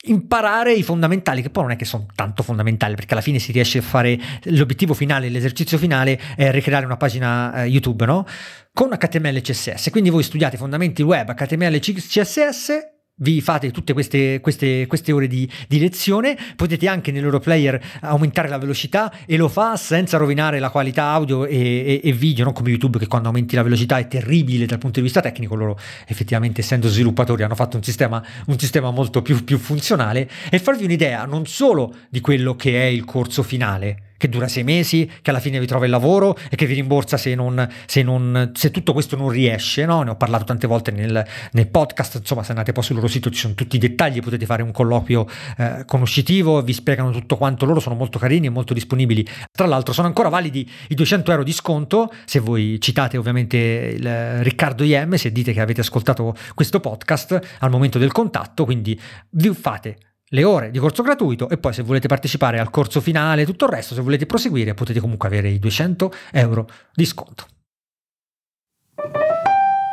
imparare 0.07 0.73
i 0.73 0.83
fondamentali, 0.83 1.43
che 1.43 1.51
poi 1.51 1.65
non 1.65 1.73
è 1.73 1.77
che 1.77 1.85
sono 1.85 2.07
tanto 2.15 2.43
fondamentali, 2.43 2.95
perché 2.95 3.13
alla 3.13 3.23
fine 3.23 3.39
si 3.39 3.53
riesce 3.53 3.79
a 3.79 3.83
fare 3.83 4.19
l'obiettivo 4.45 4.95
finale, 4.95 5.29
l'esercizio 5.29 5.79
finale 5.79 6.19
è 6.37 6.51
ricreare 6.51 6.87
una 6.87 6.97
pagina 6.97 7.65
eh, 7.65 7.67
YouTube, 7.67 8.07
no? 8.07 8.27
Con 8.73 8.91
HTML 8.91 9.37
e 9.37 9.41
CSS. 9.41 9.91
Quindi 9.91 10.11
voi 10.11 10.23
studiate 10.23 10.57
fondamenti 10.57 11.03
web, 11.03 11.35
HTML 11.35 11.75
e 11.75 11.81
CSS 11.81 12.95
vi 13.19 13.41
fate 13.41 13.71
tutte 13.71 13.95
queste, 13.95 14.41
queste, 14.41 14.87
queste 14.87 15.13
ore 15.13 15.27
di, 15.27 15.51
di, 15.69 15.79
lezione, 15.79 16.37
potete 16.55 16.87
anche 16.87 17.11
nel 17.13 17.23
loro 17.23 17.39
player 17.39 17.83
aumentare 18.01 18.49
la 18.49 18.59
velocità 18.59 19.11
e 19.25 19.39
lo 19.39 19.49
fa 19.49 19.77
senza 19.77 20.19
rovinare 20.19 20.59
la 20.59 20.69
qualità 20.69 21.05
audio 21.05 21.47
e, 21.47 21.57
e, 21.57 22.01
e, 22.05 22.13
video, 22.13 22.45
non 22.45 22.53
come 22.53 22.69
YouTube 22.69 22.99
che 22.99 23.07
quando 23.07 23.29
aumenti 23.29 23.55
la 23.57 23.63
velocità 23.63 23.97
è 23.97 24.07
terribile 24.07 24.67
dal 24.67 24.79
punto 24.79 24.99
di 24.99 25.07
vista 25.07 25.21
tecnico, 25.21 25.55
loro 25.55 25.79
effettivamente 26.07 26.61
essendo 26.61 26.89
sviluppatori 26.89 27.43
hanno 27.43 27.55
fatto 27.55 27.77
un 27.77 27.83
sistema, 27.83 28.23
un 28.47 28.59
sistema 28.59 28.91
molto 28.91 29.23
più, 29.23 29.45
più 29.45 29.57
funzionale. 29.57 30.29
E 30.51 30.59
farvi 30.59 30.85
un'idea 30.85 31.25
non 31.25 31.47
solo 31.47 31.95
di 32.11 32.21
quello 32.21 32.55
che 32.55 32.83
è 32.83 32.85
il 32.85 33.05
corso 33.05 33.43
finale, 33.43 34.03
che 34.17 34.29
dura 34.29 34.49
sei 34.49 34.65
mesi, 34.65 35.11
che 35.23 35.31
alla 35.31 35.41
fine 35.41 35.61
vi 35.61 35.67
trova 35.67 35.85
il 35.85 35.91
lavoro 35.91 36.37
e 36.51 36.57
che 36.57 36.67
vi 36.67 36.75
rimborsa 36.75 37.17
se, 37.17 37.35
non, 37.35 37.69
se, 37.87 38.03
non, 38.03 38.53
se 38.55 38.71
tutto 38.71 38.93
questo 38.93 39.17
non 39.17 39.29
riesce. 39.29 39.85
No? 39.85 40.03
Ne 40.03 40.11
ho 40.11 40.17
parlato 40.17 40.45
tante 40.45 40.67
volte 40.67 40.91
nel, 40.91 41.25
nel, 41.53 41.67
podcast, 41.69 42.17
insomma 42.17 42.43
se 42.43 42.51
andate 42.51 42.73
poi 42.73 42.83
sul 42.83 42.97
loro 42.97 43.09
sito 43.09 43.31
ci 43.31 43.39
sono 43.39 43.55
tutti 43.55 43.77
i 43.77 43.79
dettagli, 43.79 44.21
potete 44.21 44.47
fare 44.47 44.63
un 44.63 44.73
colloquio 44.73 45.27
eh, 45.59 45.83
conoscitivo, 45.87 46.63
vi 46.63 46.73
spiegano 46.73 47.11
tutto 47.11 47.37
quanto, 47.37 47.67
loro 47.67 47.81
sono 47.81 47.95
molto 47.95 48.19
carini 48.19 48.47
e 48.47 48.51
molto 48.51 48.75
disponibili. 48.75 49.27
Tra 49.51 49.67
l'altro 49.67 49.93
sono 49.93 50.07
ancora 50.07 50.29
validi 50.29 50.69
i 50.89 50.95
200 50.95 51.31
euro 51.31 51.43
di 51.43 51.53
sconto, 51.53 52.13
se 52.25 52.39
voi 52.39 52.79
citate 52.81 53.17
ovviamente 53.17 53.57
il 53.57 54.43
Riccardo 54.43 54.85
IM, 54.85 55.15
se 55.15 55.33
dite 55.33 55.53
che 55.53 55.61
avete 55.61 55.81
ascoltato 55.81 56.35
questo 56.55 56.81
podcast 56.81 57.57
al 57.61 57.71
momento 57.71 57.99
del 57.99 58.13
contatto, 58.13 58.65
quindi 58.65 58.99
vi 59.31 59.53
fate 59.55 59.99
le 60.31 60.45
ore 60.45 60.71
di 60.71 60.79
corso 60.79 61.03
gratuito 61.03 61.49
e 61.49 61.59
poi 61.59 61.73
se 61.73 61.83
volete 61.83 62.09
partecipare 62.09 62.59
al 62.59 62.71
corso 62.71 63.01
finale 63.01 63.43
e 63.43 63.45
tutto 63.47 63.67
il 63.67 63.71
resto, 63.71 63.95
se 63.95 64.01
volete 64.01 64.27
proseguire 64.27 64.75
potete 64.75 65.01
comunque 65.01 65.29
avere 65.29 65.49
i 65.49 65.59
200 65.59 66.13
euro 66.33 66.69
di 66.95 67.05
sconto. 67.05 67.47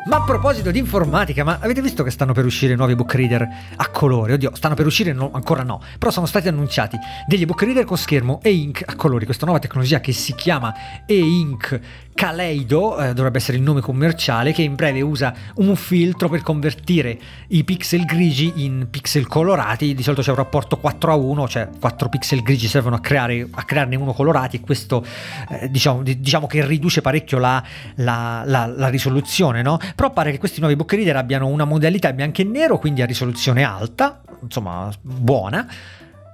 Ma 0.05 0.17
a 0.17 0.23
proposito 0.23 0.69
di 0.69 0.79
informatica, 0.79 1.45
ma 1.45 1.59
avete 1.61 1.81
visto 1.81 2.03
che 2.03 2.09
stanno 2.09 2.33
per 2.33 2.43
uscire 2.43 2.75
nuovi 2.75 2.93
book 2.93 3.13
reader 3.13 3.47
a 3.77 3.87
colori? 3.87 4.33
Oddio, 4.33 4.53
stanno 4.53 4.75
per 4.75 4.85
uscire? 4.85 5.13
No, 5.13 5.31
ancora 5.31 5.63
no, 5.63 5.81
però 5.97 6.11
sono 6.11 6.25
stati 6.25 6.49
annunciati 6.49 6.97
degli 7.25 7.45
book 7.45 7.61
reader 7.61 7.85
con 7.85 7.97
schermo 7.97 8.41
e-ink 8.43 8.83
a 8.85 8.95
colori, 8.95 9.23
questa 9.23 9.45
nuova 9.45 9.61
tecnologia 9.61 10.01
che 10.01 10.11
si 10.11 10.35
chiama 10.35 10.73
e-ink 11.05 11.79
Kaleido, 12.13 12.97
eh, 12.97 13.13
dovrebbe 13.13 13.37
essere 13.37 13.57
il 13.57 13.63
nome 13.63 13.81
commerciale, 13.81 14.51
che 14.51 14.61
in 14.61 14.75
breve 14.75 15.01
usa 15.01 15.33
un 15.55 15.75
filtro 15.75 16.29
per 16.29 16.41
convertire 16.41 17.19
i 17.49 17.63
pixel 17.63 18.05
grigi 18.05 18.53
in 18.63 18.87
pixel 18.89 19.27
colorati, 19.27 19.93
di 19.93 20.03
solito 20.03 20.21
c'è 20.21 20.29
un 20.29 20.37
rapporto 20.37 20.77
4 20.77 21.11
a 21.11 21.15
1, 21.15 21.47
cioè 21.47 21.69
4 21.79 22.09
pixel 22.09 22.41
grigi 22.41 22.67
servono 22.67 22.95
a, 22.95 22.99
creare, 22.99 23.47
a 23.49 23.63
crearne 23.63 23.95
uno 23.95 24.13
colorati 24.13 24.57
e 24.57 24.59
questo 24.61 25.05
eh, 25.49 25.69
diciamo, 25.69 26.03
diciamo, 26.03 26.47
che 26.47 26.65
riduce 26.65 27.01
parecchio 27.01 27.39
la, 27.39 27.63
la, 27.95 28.43
la, 28.45 28.67
la 28.67 28.87
risoluzione, 28.87 29.61
no? 29.61 29.79
però 29.95 30.11
pare 30.11 30.31
che 30.31 30.39
questi 30.39 30.59
nuovi 30.59 30.75
book 30.75 30.93
reader 30.93 31.15
abbiano 31.15 31.47
una 31.47 31.65
modalità 31.65 32.13
bianco 32.13 32.41
e 32.41 32.45
nero, 32.45 32.77
quindi 32.79 33.01
a 33.01 33.05
risoluzione 33.05 33.63
alta, 33.63 34.21
insomma 34.41 34.89
buona, 35.01 35.67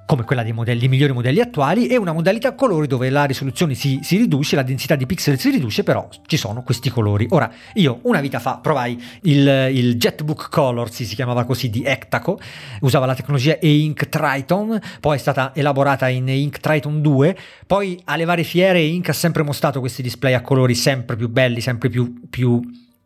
come 0.10 0.24
quella 0.24 0.42
dei, 0.42 0.54
modelli, 0.54 0.80
dei 0.80 0.88
migliori 0.88 1.14
modelli 1.14 1.40
attuali, 1.40 1.86
e 1.86 1.96
una 1.96 2.14
modalità 2.14 2.56
colori 2.56 2.88
dove 2.88 3.12
la 3.12 3.26
risoluzione 3.26 3.76
si, 3.76 4.00
si, 4.02 4.18
riduce, 4.18 4.56
la 4.56 4.64
densità 4.64 4.96
di 4.96 5.06
pixel 5.06 5.38
si 5.38 5.52
riduce, 5.52 5.84
però 5.84 6.10
ci 6.26 6.36
sono 6.36 6.64
questi 6.64 6.90
colori. 6.90 7.28
Ora, 7.30 7.48
io 7.76 8.00
una 8.02 8.20
vita 8.20 8.40
fa 8.40 8.58
provai 8.58 9.00
il, 9.22 9.70
il 9.72 9.98
Jetbook 9.98 10.50
Color, 10.50 10.92
si 10.92 11.06
chiamava 11.06 11.44
così, 11.44 11.70
di 11.70 11.84
Ectaco, 11.84 12.40
usava 12.82 13.06
la 13.06 13.14
tecnologia 13.14 13.60
E-Ink 13.60 14.10
Triton, 14.10 14.80
poi 15.00 15.16
è 15.16 15.20
stata 15.20 15.52
elaborata 15.54 16.10
in 16.10 16.28
E-Ink 16.28 16.58
Triton 16.58 17.04
2, 17.04 17.38
poi 17.68 18.02
alle 18.06 18.26
varie 18.26 18.44
fiere 18.44 18.80
E-Ink 18.80 19.10
ha 19.10 19.14
sempre 19.14 19.44
mostrato 19.44 19.80
questi 19.80 20.02
display 20.02 20.34
a 20.34 20.42
colori 20.42 20.74
sempre 20.74 21.18
più 21.18 21.30
belli, 21.30 21.62
sempre 21.62 21.90
più, 21.90 22.20
più 22.28 22.60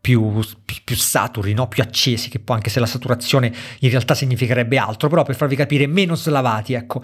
più, 0.04 0.38
più, 0.84 0.98
saturi, 0.98 1.54
no? 1.54 1.70
più 1.70 1.82
accesi, 1.82 2.28
che 2.28 2.40
poi 2.40 2.58
anche 2.58 2.70
se 2.70 2.82
la 2.82 2.86
saturazione 2.86 3.54
in 3.80 3.90
realtà 3.90 4.14
significherebbe 4.14 4.78
altro, 4.78 5.08
però 5.08 5.24
per 5.24 5.34
farvi 5.34 5.56
capire 5.56 5.88
meno 5.88 6.14
slavati, 6.16 6.74
ecco. 6.74 7.02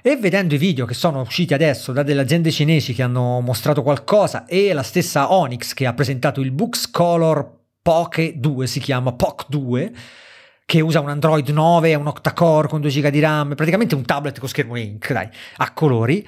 E 0.00 0.14
vedendo 0.14 0.54
i 0.54 0.58
video 0.58 0.86
che 0.86 0.94
sono 0.94 1.20
usciti 1.20 1.52
adesso 1.52 1.90
da 1.90 2.04
delle 2.04 2.20
aziende 2.20 2.52
cinesi 2.52 2.94
che 2.94 3.02
hanno 3.02 3.40
mostrato 3.40 3.82
qualcosa 3.82 4.46
e 4.46 4.72
la 4.72 4.84
stessa 4.84 5.32
Onyx 5.32 5.74
che 5.74 5.84
ha 5.84 5.94
presentato 5.94 6.40
il 6.40 6.52
Books 6.52 6.92
Color 6.92 7.56
Poke 7.82 8.34
2, 8.36 8.66
si 8.68 8.78
chiama 8.78 9.12
POC 9.14 9.46
2, 9.48 9.92
che 10.64 10.80
usa 10.80 11.00
un 11.00 11.08
Android 11.08 11.48
9 11.48 11.90
e 11.90 11.94
un 11.96 12.06
octa-core 12.06 12.68
con 12.68 12.80
2 12.80 12.88
GB 12.88 13.08
di 13.08 13.18
RAM, 13.18 13.56
praticamente 13.56 13.96
un 13.96 14.04
tablet 14.04 14.38
con 14.38 14.48
schermo 14.48 14.76
Ink, 14.76 15.12
dai, 15.12 15.28
a 15.56 15.72
colori 15.72 16.24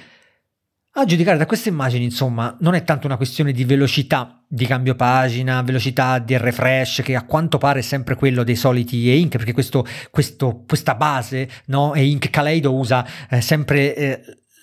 a 0.92 1.04
giudicare 1.04 1.38
da 1.38 1.46
queste 1.46 1.68
immagini, 1.68 2.04
insomma, 2.04 2.56
non 2.60 2.74
è 2.74 2.82
tanto 2.82 3.06
una 3.06 3.16
questione 3.16 3.52
di 3.52 3.64
velocità 3.64 4.42
di 4.48 4.66
cambio 4.66 4.96
pagina, 4.96 5.62
velocità 5.62 6.18
di 6.18 6.36
refresh, 6.36 7.02
che 7.04 7.14
a 7.14 7.24
quanto 7.24 7.58
pare 7.58 7.78
è 7.78 7.82
sempre 7.82 8.16
quello 8.16 8.42
dei 8.42 8.56
soliti 8.56 9.08
e-ink, 9.08 9.36
perché 9.36 9.52
questo, 9.52 9.86
questo, 10.10 10.64
questa 10.66 10.96
base, 10.96 11.48
no, 11.66 11.94
e-ink 11.94 12.30
Kaleido 12.30 12.74
usa 12.74 13.06
eh, 13.30 13.40
sempre 13.40 13.94
eh, 13.94 14.20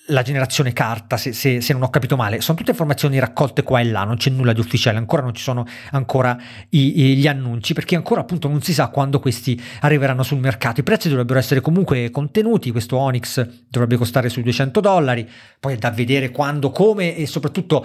la 0.08 0.22
generazione 0.22 0.72
carta, 0.72 1.16
se, 1.16 1.32
se, 1.32 1.60
se, 1.60 1.72
non 1.72 1.82
ho 1.82 1.90
capito 1.90 2.16
male, 2.16 2.40
sono 2.40 2.56
tutte 2.56 2.70
informazioni 2.70 3.18
raccolte 3.18 3.62
qua 3.62 3.80
e 3.80 3.84
là, 3.84 4.04
non 4.04 4.16
c'è 4.16 4.30
nulla 4.30 4.52
di 4.52 4.60
ufficiale, 4.60 4.98
ancora 4.98 5.22
non 5.22 5.34
ci 5.34 5.42
sono 5.42 5.66
ancora 5.90 6.36
i, 6.70 7.02
i, 7.02 7.16
gli 7.16 7.26
annunci, 7.26 7.74
perché 7.74 7.96
ancora 7.96 8.20
appunto 8.20 8.48
non 8.48 8.62
si 8.62 8.72
sa 8.72 8.88
quando 8.88 9.20
questi 9.20 9.60
arriveranno 9.80 10.22
sul 10.22 10.38
mercato. 10.38 10.80
I 10.80 10.82
prezzi 10.82 11.08
dovrebbero 11.08 11.38
essere 11.38 11.60
comunque 11.60 12.10
contenuti, 12.10 12.70
questo 12.70 12.96
Onyx 12.96 13.46
dovrebbe 13.68 13.96
costare 13.96 14.28
sui 14.28 14.42
200 14.42 14.80
dollari, 14.80 15.28
poi 15.60 15.74
è 15.74 15.76
da 15.76 15.90
vedere 15.90 16.30
quando, 16.30 16.70
come 16.70 17.16
e 17.16 17.26
soprattutto 17.26 17.84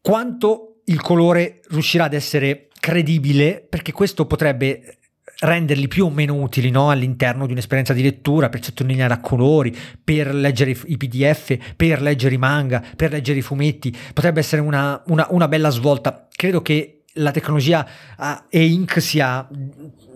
quanto 0.00 0.80
il 0.86 1.00
colore 1.00 1.60
riuscirà 1.68 2.04
ad 2.04 2.14
essere 2.14 2.68
credibile, 2.80 3.64
perché 3.68 3.92
questo 3.92 4.26
potrebbe 4.26 4.99
renderli 5.40 5.88
più 5.88 6.06
o 6.06 6.10
meno 6.10 6.34
utili 6.34 6.70
no? 6.70 6.90
all'interno 6.90 7.46
di 7.46 7.52
un'esperienza 7.52 7.92
di 7.92 8.02
lettura 8.02 8.48
per 8.48 8.62
sottolineare 8.62 9.14
a 9.14 9.20
colori, 9.20 9.76
per 10.02 10.34
leggere 10.34 10.76
i 10.86 10.96
PDF, 10.96 11.56
per 11.76 12.02
leggere 12.02 12.34
i 12.34 12.38
manga, 12.38 12.82
per 12.96 13.10
leggere 13.10 13.38
i 13.38 13.42
fumetti. 13.42 13.94
Potrebbe 14.12 14.40
essere 14.40 14.62
una, 14.62 15.02
una, 15.06 15.26
una 15.30 15.48
bella 15.48 15.70
svolta. 15.70 16.26
Credo 16.30 16.62
che 16.62 17.02
la 17.14 17.32
tecnologia 17.32 17.86
uh, 18.16 18.24
e-ink 18.48 19.00
sia, 19.00 19.48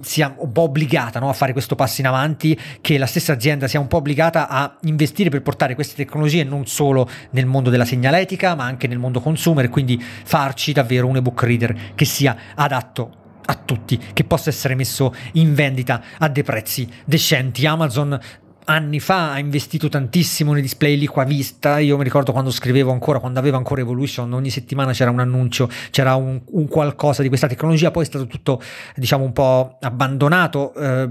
sia, 0.01 0.35
un 0.39 0.53
po' 0.53 0.63
obbligata 0.63 1.19
no? 1.19 1.29
a 1.29 1.33
fare 1.33 1.53
questo 1.53 1.75
passo 1.75 2.01
in 2.01 2.07
avanti, 2.07 2.59
che 2.81 2.99
la 2.99 3.07
stessa 3.07 3.33
azienda 3.33 3.67
sia 3.67 3.81
un 3.81 3.89
po' 3.89 3.97
obbligata 3.97 4.49
a 4.49 4.77
investire 4.83 5.29
per 5.29 5.43
portare 5.43 5.75
queste 5.75 5.97
tecnologie 5.97 6.45
non 6.45 6.67
solo 6.67 7.09
nel 7.31 7.47
mondo 7.47 7.71
della 7.71 7.85
segnaletica, 7.85 8.55
ma 8.55 8.65
anche 8.65 8.87
nel 8.87 8.99
mondo 8.99 9.21
consumer, 9.21 9.69
quindi 9.71 10.01
farci 10.01 10.73
davvero 10.73 11.07
un 11.09 11.17
ebook 11.17 11.43
reader 11.43 11.77
che 11.95 12.05
sia 12.05 12.37
adatto 12.55 13.23
a 13.47 13.55
tutti, 13.55 14.01
che 14.13 14.25
possa 14.25 14.51
essere 14.51 14.75
messo 14.75 15.15
in 15.33 15.55
vendita 15.55 16.03
a 16.19 16.29
dei 16.29 16.43
prezzi 16.43 16.89
decenti. 17.05 17.67
Amazon 17.67 18.19
anni 18.67 18.99
fa 19.01 19.33
ha 19.33 19.39
investito 19.39 19.89
tantissimo 19.89 20.53
nei 20.53 20.63
display 20.63 20.97
lì 20.97 21.07
qua 21.07 21.25
vista. 21.25 21.79
Io 21.79 21.97
mi 21.97 22.05
ricordo 22.05 22.33
quando 22.33 22.51
scrivevo 22.51 22.93
ancora, 22.93 23.19
quando 23.19 23.39
avevo 23.39 23.57
ancora 23.57 23.81
Evolution, 23.81 24.33
ogni 24.33 24.51
settimana 24.51 24.93
c'era 24.93 25.11
un 25.11 25.21
annuncio, 25.21 25.69
c'era 25.91 26.15
un, 26.15 26.41
un 26.45 26.69
qualcosa 26.69 27.23
di 27.23 27.29
questa 27.29 27.47
tecnologia, 27.47 27.91
poi 27.91 28.05
è 28.05 28.07
stato 28.07 28.27
tutto, 28.27 28.61
diciamo, 28.97 29.25
un 29.25 29.33
po' 29.33 29.79
abbandonato. 29.81 30.75
Eh, 30.75 31.09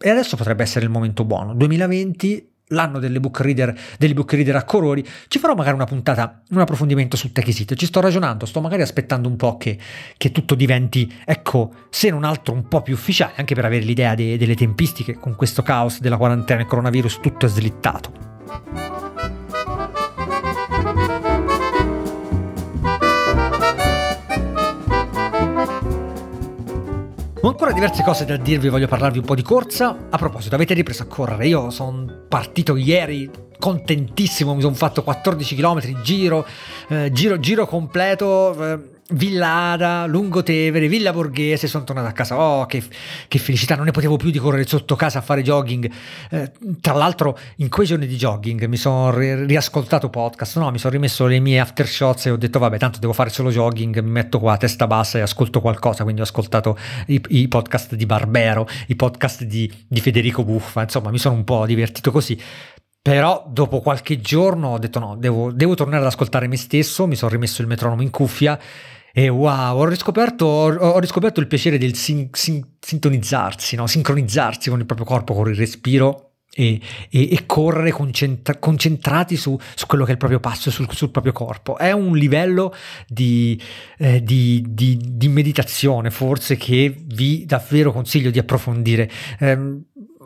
e 0.00 0.10
adesso 0.10 0.36
potrebbe 0.36 0.62
essere 0.62 0.84
il 0.84 0.90
momento 0.90 1.24
buono. 1.24 1.54
2020 1.54 2.47
l'anno 2.68 2.98
delle 2.98 3.20
book 3.20 3.40
reader, 3.40 3.76
delle 3.98 4.14
book 4.14 4.32
reader 4.32 4.56
a 4.56 4.64
colori, 4.64 5.06
ci 5.28 5.38
farò 5.38 5.54
magari 5.54 5.74
una 5.74 5.84
puntata, 5.84 6.42
un 6.50 6.60
approfondimento 6.60 7.16
su 7.16 7.32
Techisite. 7.32 7.76
Ci 7.76 7.86
sto 7.86 8.00
ragionando, 8.00 8.46
sto 8.46 8.60
magari 8.60 8.82
aspettando 8.82 9.28
un 9.28 9.36
po' 9.36 9.56
che, 9.56 9.78
che, 10.16 10.32
tutto 10.32 10.54
diventi, 10.54 11.12
ecco, 11.24 11.72
se 11.90 12.10
non 12.10 12.24
altro 12.24 12.54
un 12.54 12.68
po' 12.68 12.82
più 12.82 12.94
ufficiale, 12.94 13.32
anche 13.36 13.54
per 13.54 13.64
avere 13.64 13.84
l'idea 13.84 14.14
de, 14.14 14.36
delle 14.36 14.54
tempistiche. 14.54 15.14
Con 15.14 15.34
questo 15.34 15.62
caos 15.62 16.00
della 16.00 16.16
quarantena 16.16 16.62
e 16.62 16.66
coronavirus 16.66 17.20
tutto 17.20 17.46
è 17.46 17.48
slittato. 17.48 18.26
Ho 27.40 27.48
ancora 27.48 27.72
diverse 27.72 28.02
cose 28.02 28.24
da 28.24 28.36
dirvi, 28.36 28.68
voglio 28.68 28.88
parlarvi 28.88 29.18
un 29.18 29.24
po' 29.24 29.36
di 29.36 29.42
corsa. 29.42 29.96
A 30.10 30.18
proposito, 30.18 30.56
avete 30.56 30.74
ripreso 30.74 31.04
a 31.04 31.06
correre? 31.06 31.46
Io 31.46 31.70
sono 31.70 32.17
partito 32.28 32.76
ieri 32.76 33.30
contentissimo, 33.58 34.54
mi 34.54 34.60
sono 34.60 34.74
fatto 34.74 35.02
14 35.02 35.56
km 35.56 36.02
giro, 36.02 36.46
eh, 36.88 37.10
giro, 37.12 37.38
giro 37.40 37.66
completo. 37.66 38.54
Eh, 38.64 38.78
Villada, 39.10 40.04
Lungotevere, 40.04 40.86
Villa 40.86 41.14
Borghese, 41.14 41.66
sono 41.66 41.84
tornato 41.84 42.08
a 42.08 42.12
casa. 42.12 42.38
Oh, 42.38 42.66
che, 42.66 42.82
che, 43.26 43.38
felicità! 43.38 43.74
Non 43.74 43.86
ne 43.86 43.90
potevo 43.90 44.16
più 44.16 44.30
di 44.30 44.38
correre 44.38 44.66
sotto 44.66 44.96
casa 44.96 45.20
a 45.20 45.22
fare 45.22 45.42
jogging. 45.42 45.90
Eh, 46.30 46.52
tra 46.80 46.92
l'altro, 46.92 47.38
in 47.56 47.70
quei 47.70 47.86
giorni 47.86 48.06
di 48.06 48.16
jogging 48.16 48.66
mi 48.66 48.76
sono 48.76 49.10
ri- 49.10 49.46
riascoltato 49.46 50.10
podcast, 50.10 50.58
no? 50.58 50.70
Mi 50.70 50.78
sono 50.78 50.92
rimesso 50.92 51.24
le 51.24 51.40
mie 51.40 51.58
aftershots 51.58 52.26
e 52.26 52.30
ho 52.30 52.36
detto, 52.36 52.58
vabbè, 52.58 52.76
tanto 52.76 52.98
devo 52.98 53.14
fare 53.14 53.30
solo 53.30 53.50
jogging, 53.50 53.98
mi 54.00 54.10
metto 54.10 54.38
qua 54.38 54.52
a 54.52 54.56
testa 54.58 54.86
bassa 54.86 55.16
e 55.16 55.22
ascolto 55.22 55.62
qualcosa. 55.62 56.02
Quindi 56.02 56.20
ho 56.20 56.24
ascoltato 56.24 56.76
i, 57.06 57.18
i 57.28 57.48
podcast 57.48 57.94
di 57.94 58.04
Barbero, 58.04 58.68
i 58.88 58.94
podcast 58.94 59.44
di, 59.44 59.72
di 59.88 60.00
Federico 60.02 60.44
Buffa, 60.44 60.82
insomma, 60.82 61.10
mi 61.10 61.18
sono 61.18 61.34
un 61.34 61.44
po' 61.44 61.64
divertito 61.64 62.10
così. 62.10 62.38
Però 63.00 63.46
dopo 63.48 63.80
qualche 63.80 64.20
giorno 64.20 64.68
ho 64.68 64.78
detto 64.78 64.98
no, 64.98 65.16
devo, 65.16 65.50
devo 65.50 65.74
tornare 65.74 66.02
ad 66.02 66.08
ascoltare 66.08 66.46
me 66.46 66.58
stesso, 66.58 67.06
mi 67.06 67.16
sono 67.16 67.30
rimesso 67.30 67.62
il 67.62 67.68
metronomo 67.68 68.02
in 68.02 68.10
cuffia 68.10 68.58
e 69.12 69.28
wow, 69.28 69.78
ho 69.78 69.84
riscoperto, 69.86 70.46
ho 70.46 70.98
riscoperto 70.98 71.40
il 71.40 71.46
piacere 71.46 71.78
del 71.78 71.94
sin, 71.94 72.28
sin, 72.32 72.64
sintonizzarsi, 72.78 73.76
no? 73.76 73.86
sincronizzarsi 73.86 74.70
con 74.70 74.80
il 74.80 74.86
proprio 74.86 75.06
corpo, 75.06 75.34
con 75.34 75.48
il 75.48 75.56
respiro 75.56 76.28
e, 76.58 76.80
e, 77.08 77.32
e 77.32 77.46
correre 77.46 77.90
concentra, 77.90 78.56
concentrati 78.56 79.36
su, 79.36 79.56
su, 79.74 79.86
quello 79.86 80.04
che 80.04 80.10
è 80.10 80.12
il 80.12 80.18
proprio 80.18 80.40
passo, 80.40 80.70
sul, 80.70 80.88
sul 80.92 81.10
proprio 81.10 81.32
corpo. 81.32 81.78
È 81.78 81.92
un 81.92 82.16
livello 82.16 82.74
di, 83.06 83.60
eh, 83.98 84.22
di, 84.22 84.64
di, 84.68 84.98
di, 85.00 85.28
meditazione 85.28 86.10
forse 86.10 86.56
che 86.56 86.94
vi 86.96 87.44
davvero 87.46 87.92
consiglio 87.92 88.30
di 88.30 88.38
approfondire. 88.38 89.08
Eh, 89.38 89.58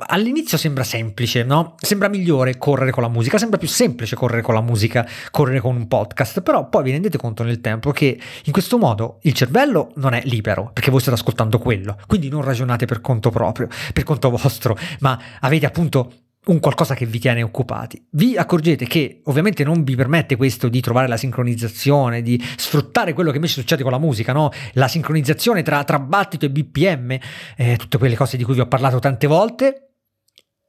all'inizio 0.06 0.58
sembra 0.58 0.84
semplice, 0.84 1.44
no? 1.44 1.74
Sembra 1.78 2.08
migliore 2.08 2.58
correre 2.58 2.90
con 2.90 3.02
la 3.02 3.08
musica, 3.08 3.38
sembra 3.38 3.58
più 3.58 3.68
semplice 3.68 4.16
correre 4.16 4.42
con 4.42 4.54
la 4.54 4.60
musica, 4.60 5.06
correre 5.30 5.60
con 5.60 5.76
un 5.76 5.88
podcast, 5.88 6.40
però 6.42 6.68
poi 6.68 6.82
vi 6.84 6.90
rendete 6.90 7.18
conto 7.18 7.42
nel 7.42 7.60
tempo 7.60 7.90
che 7.90 8.18
in 8.44 8.52
questo 8.52 8.78
modo 8.78 9.18
il 9.22 9.32
cervello 9.32 9.92
non 9.96 10.14
è 10.14 10.22
libero, 10.24 10.70
perché 10.72 10.90
voi 10.90 11.00
state 11.00 11.16
ascoltando 11.16 11.58
quello, 11.58 11.98
quindi 12.06 12.28
non 12.28 12.42
ragionate 12.42 12.86
per 12.86 13.00
conto 13.00 13.30
proprio, 13.30 13.68
per 13.92 14.04
conto 14.04 14.30
vostro, 14.30 14.76
ma 15.00 15.18
avete 15.40 15.66
appunto 15.66 16.12
un 16.44 16.58
qualcosa 16.58 16.94
che 16.94 17.06
vi 17.06 17.20
tiene 17.20 17.42
occupati. 17.42 18.04
Vi 18.10 18.36
accorgete 18.36 18.86
che 18.86 19.20
ovviamente 19.24 19.62
non 19.62 19.84
vi 19.84 19.94
permette 19.94 20.34
questo 20.34 20.68
di 20.68 20.80
trovare 20.80 21.06
la 21.06 21.16
sincronizzazione, 21.16 22.20
di 22.20 22.42
sfruttare 22.56 23.12
quello 23.12 23.30
che 23.30 23.36
invece 23.36 23.60
succede 23.60 23.82
con 23.82 23.92
la 23.92 23.98
musica, 23.98 24.32
no? 24.32 24.50
la 24.72 24.88
sincronizzazione 24.88 25.62
tra, 25.62 25.84
tra 25.84 26.00
battito 26.00 26.44
e 26.44 26.50
BPM, 26.50 27.16
eh, 27.56 27.76
tutte 27.76 27.98
quelle 27.98 28.16
cose 28.16 28.36
di 28.36 28.42
cui 28.42 28.54
vi 28.54 28.60
ho 28.60 28.66
parlato 28.66 28.98
tante 28.98 29.28
volte, 29.28 29.91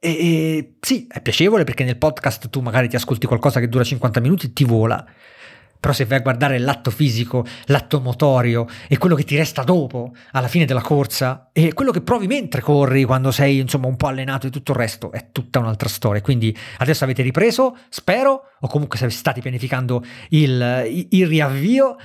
e, 0.04 0.10
e, 0.10 0.74
sì, 0.80 1.06
è 1.10 1.22
piacevole 1.22 1.64
perché 1.64 1.82
nel 1.82 1.96
podcast 1.96 2.50
tu 2.50 2.60
magari 2.60 2.88
ti 2.88 2.96
ascolti 2.96 3.26
qualcosa 3.26 3.58
che 3.58 3.68
dura 3.68 3.82
50 3.82 4.20
minuti 4.20 4.46
e 4.46 4.52
ti 4.52 4.64
vola. 4.64 5.02
Però 5.80 5.92
se 5.94 6.04
vai 6.04 6.18
a 6.18 6.22
guardare 6.22 6.58
l'atto 6.58 6.90
fisico, 6.90 7.44
l'atto 7.66 8.00
motorio 8.00 8.66
e 8.88 8.96
quello 8.96 9.14
che 9.14 9.24
ti 9.24 9.36
resta 9.36 9.62
dopo, 9.62 10.12
alla 10.32 10.48
fine 10.48 10.64
della 10.64 10.80
corsa, 10.80 11.50
e 11.52 11.74
quello 11.74 11.90
che 11.90 12.00
provi 12.00 12.26
mentre 12.26 12.62
corri, 12.62 13.04
quando 13.04 13.30
sei 13.30 13.58
insomma 13.58 13.86
un 13.86 13.96
po' 13.96 14.06
allenato 14.06 14.46
e 14.46 14.50
tutto 14.50 14.72
il 14.72 14.78
resto, 14.78 15.12
è 15.12 15.28
tutta 15.32 15.58
un'altra 15.58 15.88
storia. 15.88 16.22
Quindi 16.22 16.56
adesso 16.78 17.04
avete 17.04 17.22
ripreso, 17.22 17.76
spero, 17.88 18.52
o 18.60 18.68
comunque 18.68 18.98
se 18.98 19.10
state 19.10 19.40
pianificando 19.40 20.02
il, 20.30 21.06
il 21.10 21.26
riavvio, 21.26 21.96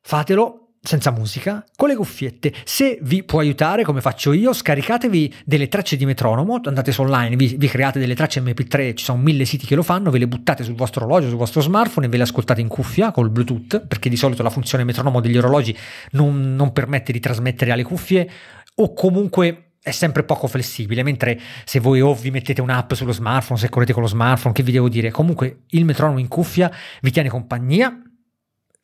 fatelo 0.00 0.71
senza 0.82 1.12
musica, 1.12 1.64
con 1.76 1.88
le 1.88 1.94
cuffiette. 1.94 2.52
Se 2.64 2.98
vi 3.02 3.22
può 3.22 3.38
aiutare, 3.38 3.84
come 3.84 4.00
faccio 4.00 4.32
io, 4.32 4.52
scaricatevi 4.52 5.34
delle 5.44 5.68
tracce 5.68 5.96
di 5.96 6.04
metronomo, 6.04 6.60
andate 6.64 6.90
su 6.90 7.02
online, 7.02 7.36
vi, 7.36 7.54
vi, 7.56 7.68
create 7.68 8.00
delle 8.00 8.16
tracce 8.16 8.40
MP3, 8.40 8.94
ci 8.94 9.04
sono 9.04 9.22
mille 9.22 9.44
siti 9.44 9.64
che 9.64 9.76
lo 9.76 9.84
fanno, 9.84 10.10
ve 10.10 10.18
le 10.18 10.26
buttate 10.26 10.64
sul 10.64 10.74
vostro 10.74 11.04
orologio, 11.04 11.28
sul 11.28 11.38
vostro 11.38 11.60
smartphone 11.60 12.06
e 12.06 12.08
ve 12.08 12.16
le 12.16 12.24
ascoltate 12.24 12.60
in 12.60 12.66
cuffia 12.66 13.12
col 13.12 13.30
Bluetooth, 13.30 13.86
perché 13.86 14.08
di 14.08 14.16
solito 14.16 14.42
la 14.42 14.50
funzione 14.50 14.82
metronomo 14.82 15.20
degli 15.20 15.38
orologi 15.38 15.76
non, 16.12 16.56
non 16.56 16.72
permette 16.72 17.12
di 17.12 17.20
trasmettere 17.20 17.70
alle 17.70 17.84
cuffie 17.84 18.28
o 18.74 18.92
comunque 18.92 19.74
è 19.80 19.92
sempre 19.92 20.24
poco 20.24 20.48
flessibile, 20.48 21.04
mentre 21.04 21.38
se 21.64 21.78
voi 21.78 22.00
o 22.00 22.12
vi 22.14 22.30
mettete 22.30 22.60
un'app 22.60 22.92
sullo 22.94 23.12
smartphone, 23.12 23.58
se 23.58 23.68
correte 23.68 23.92
con 23.92 24.02
lo 24.02 24.08
smartphone, 24.08 24.54
che 24.54 24.62
vi 24.64 24.72
devo 24.72 24.88
dire, 24.88 25.10
comunque 25.10 25.62
il 25.70 25.84
metronomo 25.84 26.18
in 26.18 26.28
cuffia 26.28 26.70
vi 27.00 27.10
tiene 27.12 27.28
compagnia, 27.28 28.00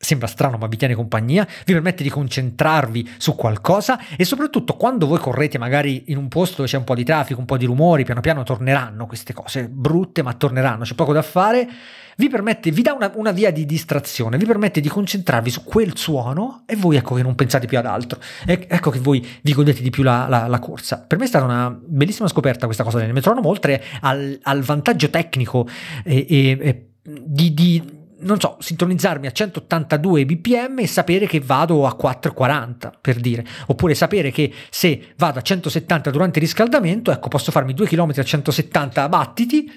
sembra 0.01 0.27
strano 0.27 0.57
ma 0.57 0.67
vi 0.67 0.77
tiene 0.77 0.95
compagnia, 0.95 1.45
vi 1.65 1.73
permette 1.73 2.03
di 2.03 2.09
concentrarvi 2.09 3.15
su 3.17 3.35
qualcosa 3.35 3.99
e 4.15 4.23
soprattutto 4.23 4.77
quando 4.77 5.05
voi 5.05 5.19
correte 5.19 5.57
magari 5.57 6.05
in 6.07 6.17
un 6.17 6.29
posto 6.29 6.57
dove 6.57 6.69
c'è 6.69 6.77
un 6.77 6.85
po' 6.85 6.95
di 6.95 7.03
traffico, 7.03 7.39
un 7.39 7.45
po' 7.45 7.57
di 7.57 7.65
rumori, 7.65 8.05
piano 8.05 8.21
piano 8.21 8.43
torneranno 8.43 9.05
queste 9.05 9.33
cose 9.33 9.67
brutte 9.67 10.23
ma 10.23 10.33
torneranno, 10.33 10.85
c'è 10.85 10.95
poco 10.95 11.11
da 11.11 11.21
fare, 11.21 11.67
vi 12.15 12.29
permette, 12.29 12.71
vi 12.71 12.81
dà 12.81 12.93
una, 12.93 13.11
una 13.15 13.31
via 13.31 13.51
di 13.51 13.65
distrazione, 13.65 14.37
vi 14.37 14.45
permette 14.45 14.79
di 14.79 14.87
concentrarvi 14.87 15.49
su 15.49 15.65
quel 15.65 15.97
suono 15.97 16.63
e 16.65 16.77
voi 16.77 16.95
ecco 16.95 17.15
che 17.15 17.21
non 17.21 17.35
pensate 17.35 17.67
più 17.67 17.77
ad 17.77 17.85
altro, 17.85 18.21
e, 18.45 18.67
ecco 18.69 18.91
che 18.91 18.99
voi 18.99 19.25
vi 19.41 19.53
godete 19.53 19.81
di 19.81 19.89
più 19.89 20.03
la, 20.03 20.27
la, 20.29 20.47
la, 20.47 20.59
corsa. 20.59 21.03
Per 21.05 21.17
me 21.17 21.25
è 21.25 21.27
stata 21.27 21.43
una 21.43 21.69
bellissima 21.69 22.29
scoperta 22.29 22.65
questa 22.65 22.83
cosa 22.85 22.99
del 22.99 23.11
metronomo, 23.11 23.49
oltre 23.49 23.83
al, 23.99 24.39
al 24.43 24.61
vantaggio 24.61 25.09
tecnico 25.09 25.67
e, 26.05 26.25
e, 26.29 26.57
e 26.61 26.89
di, 27.03 27.53
di 27.53 27.97
non 28.21 28.39
so, 28.39 28.57
sintonizzarmi 28.59 29.27
a 29.27 29.31
182 29.31 30.25
bpm 30.25 30.79
e 30.79 30.87
sapere 30.87 31.25
che 31.27 31.39
vado 31.39 31.85
a 31.85 31.95
440 31.95 32.97
per 33.01 33.19
dire, 33.19 33.45
oppure 33.67 33.93
sapere 33.95 34.31
che 34.31 34.51
se 34.69 35.13
vado 35.17 35.39
a 35.39 35.41
170 35.41 36.09
durante 36.11 36.39
il 36.39 36.45
riscaldamento, 36.45 37.11
ecco, 37.11 37.27
posso 37.27 37.51
farmi 37.51 37.73
2 37.73 37.87
km 37.87 38.13
a 38.17 38.23
170 38.23 39.09
battiti, 39.09 39.71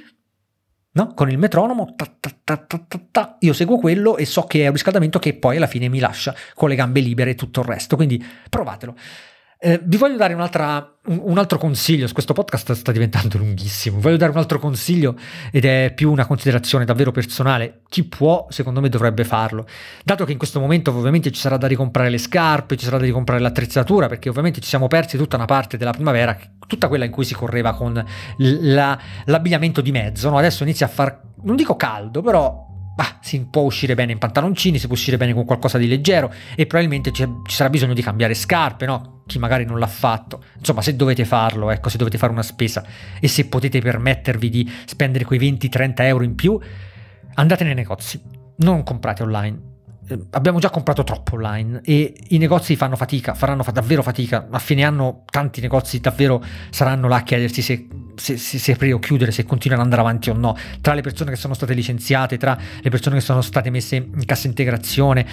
no? 0.92 1.14
Con 1.14 1.30
il 1.30 1.38
metronomo, 1.38 1.94
ta, 1.96 2.06
ta, 2.44 2.66
ta, 3.10 3.36
io 3.40 3.52
seguo 3.52 3.78
quello 3.78 4.16
e 4.16 4.26
so 4.26 4.44
che 4.44 4.62
è 4.62 4.66
un 4.66 4.72
riscaldamento 4.72 5.18
che 5.18 5.34
poi 5.34 5.56
alla 5.56 5.66
fine 5.66 5.88
mi 5.88 5.98
lascia 5.98 6.34
con 6.54 6.68
le 6.68 6.74
gambe 6.74 7.00
libere 7.00 7.30
e 7.30 7.34
tutto 7.34 7.60
il 7.60 7.66
resto, 7.66 7.96
quindi 7.96 8.22
provatelo. 8.48 8.94
Eh, 9.64 9.80
vi 9.84 9.96
voglio 9.96 10.16
dare 10.16 10.34
un, 10.34 10.40
un, 11.22 11.38
altro 11.38 11.56
consiglio, 11.56 12.08
questo 12.12 12.32
podcast 12.32 12.72
sta 12.72 12.90
diventando 12.90 13.38
lunghissimo, 13.38 13.98
vi 13.98 14.02
voglio 14.02 14.16
dare 14.16 14.32
un 14.32 14.38
altro 14.38 14.58
consiglio 14.58 15.14
ed 15.52 15.64
è 15.64 15.92
più 15.94 16.10
una 16.10 16.26
considerazione 16.26 16.84
davvero 16.84 17.12
personale, 17.12 17.82
chi 17.88 18.02
può 18.02 18.48
secondo 18.48 18.80
me 18.80 18.88
dovrebbe 18.88 19.22
farlo, 19.22 19.64
dato 20.02 20.24
che 20.24 20.32
in 20.32 20.38
questo 20.38 20.58
momento 20.58 20.90
ovviamente 20.90 21.30
ci 21.30 21.40
sarà 21.40 21.58
da 21.58 21.68
ricomprare 21.68 22.10
le 22.10 22.18
scarpe, 22.18 22.76
ci 22.76 22.86
sarà 22.86 22.98
da 22.98 23.04
ricomprare 23.04 23.40
l'attrezzatura, 23.40 24.08
perché 24.08 24.28
ovviamente 24.28 24.60
ci 24.60 24.68
siamo 24.68 24.88
persi 24.88 25.16
tutta 25.16 25.36
una 25.36 25.44
parte 25.44 25.76
della 25.76 25.92
primavera, 25.92 26.36
tutta 26.66 26.88
quella 26.88 27.04
in 27.04 27.12
cui 27.12 27.24
si 27.24 27.34
correva 27.34 27.72
con 27.72 28.04
la, 28.38 28.98
l'abbigliamento 29.26 29.80
di 29.80 29.92
mezzo, 29.92 30.28
no? 30.28 30.38
adesso 30.38 30.64
inizia 30.64 30.86
a 30.86 30.88
far, 30.88 31.20
non 31.44 31.54
dico 31.54 31.76
caldo, 31.76 32.20
però 32.20 32.66
bah, 32.96 33.18
si 33.20 33.46
può 33.48 33.62
uscire 33.62 33.94
bene 33.94 34.10
in 34.10 34.18
pantaloncini, 34.18 34.80
si 34.80 34.86
può 34.86 34.96
uscire 34.96 35.16
bene 35.16 35.32
con 35.34 35.44
qualcosa 35.44 35.78
di 35.78 35.86
leggero 35.86 36.32
e 36.56 36.66
probabilmente 36.66 37.12
ci 37.12 37.24
sarà 37.46 37.70
bisogno 37.70 37.94
di 37.94 38.02
cambiare 38.02 38.34
scarpe, 38.34 38.86
no? 38.86 39.21
Chi 39.32 39.38
magari 39.38 39.64
non 39.64 39.78
l'ha 39.78 39.86
fatto. 39.86 40.44
Insomma, 40.58 40.82
se 40.82 40.94
dovete 40.94 41.24
farlo, 41.24 41.70
ecco, 41.70 41.88
se 41.88 41.96
dovete 41.96 42.18
fare 42.18 42.32
una 42.32 42.42
spesa 42.42 42.84
e 43.18 43.28
se 43.28 43.46
potete 43.46 43.80
permettervi 43.80 44.50
di 44.50 44.70
spendere 44.84 45.24
quei 45.24 45.38
20-30 45.38 45.92
euro 46.02 46.22
in 46.22 46.34
più, 46.34 46.60
andate 47.36 47.64
nei 47.64 47.72
negozi, 47.72 48.20
non 48.56 48.82
comprate 48.82 49.22
online 49.22 49.70
eh, 50.06 50.18
abbiamo 50.32 50.58
già 50.58 50.68
comprato 50.68 51.02
troppo 51.02 51.36
online 51.36 51.80
e 51.82 52.12
i 52.28 52.36
negozi 52.36 52.76
fanno 52.76 52.94
fatica, 52.94 53.32
faranno 53.32 53.64
davvero 53.72 54.02
fatica. 54.02 54.48
A 54.50 54.58
fine 54.58 54.84
anno 54.84 55.22
tanti 55.30 55.62
negozi 55.62 55.98
davvero 55.98 56.44
saranno 56.68 57.08
là 57.08 57.16
a 57.16 57.22
chiedersi 57.22 57.62
se, 57.62 57.88
se, 58.16 58.36
se, 58.36 58.58
se 58.58 58.72
aprire 58.72 58.92
o 58.92 58.98
chiudere, 58.98 59.32
se 59.32 59.44
continuano 59.44 59.82
ad 59.82 59.90
andare 59.90 60.06
avanti 60.06 60.28
o 60.28 60.34
no. 60.34 60.54
Tra 60.82 60.92
le 60.92 61.00
persone 61.00 61.30
che 61.30 61.38
sono 61.38 61.54
state 61.54 61.72
licenziate, 61.72 62.36
tra 62.36 62.58
le 62.82 62.90
persone 62.90 63.16
che 63.16 63.22
sono 63.22 63.40
state 63.40 63.70
messe 63.70 63.96
in 63.96 64.26
cassa 64.26 64.46
integrazione 64.46 65.26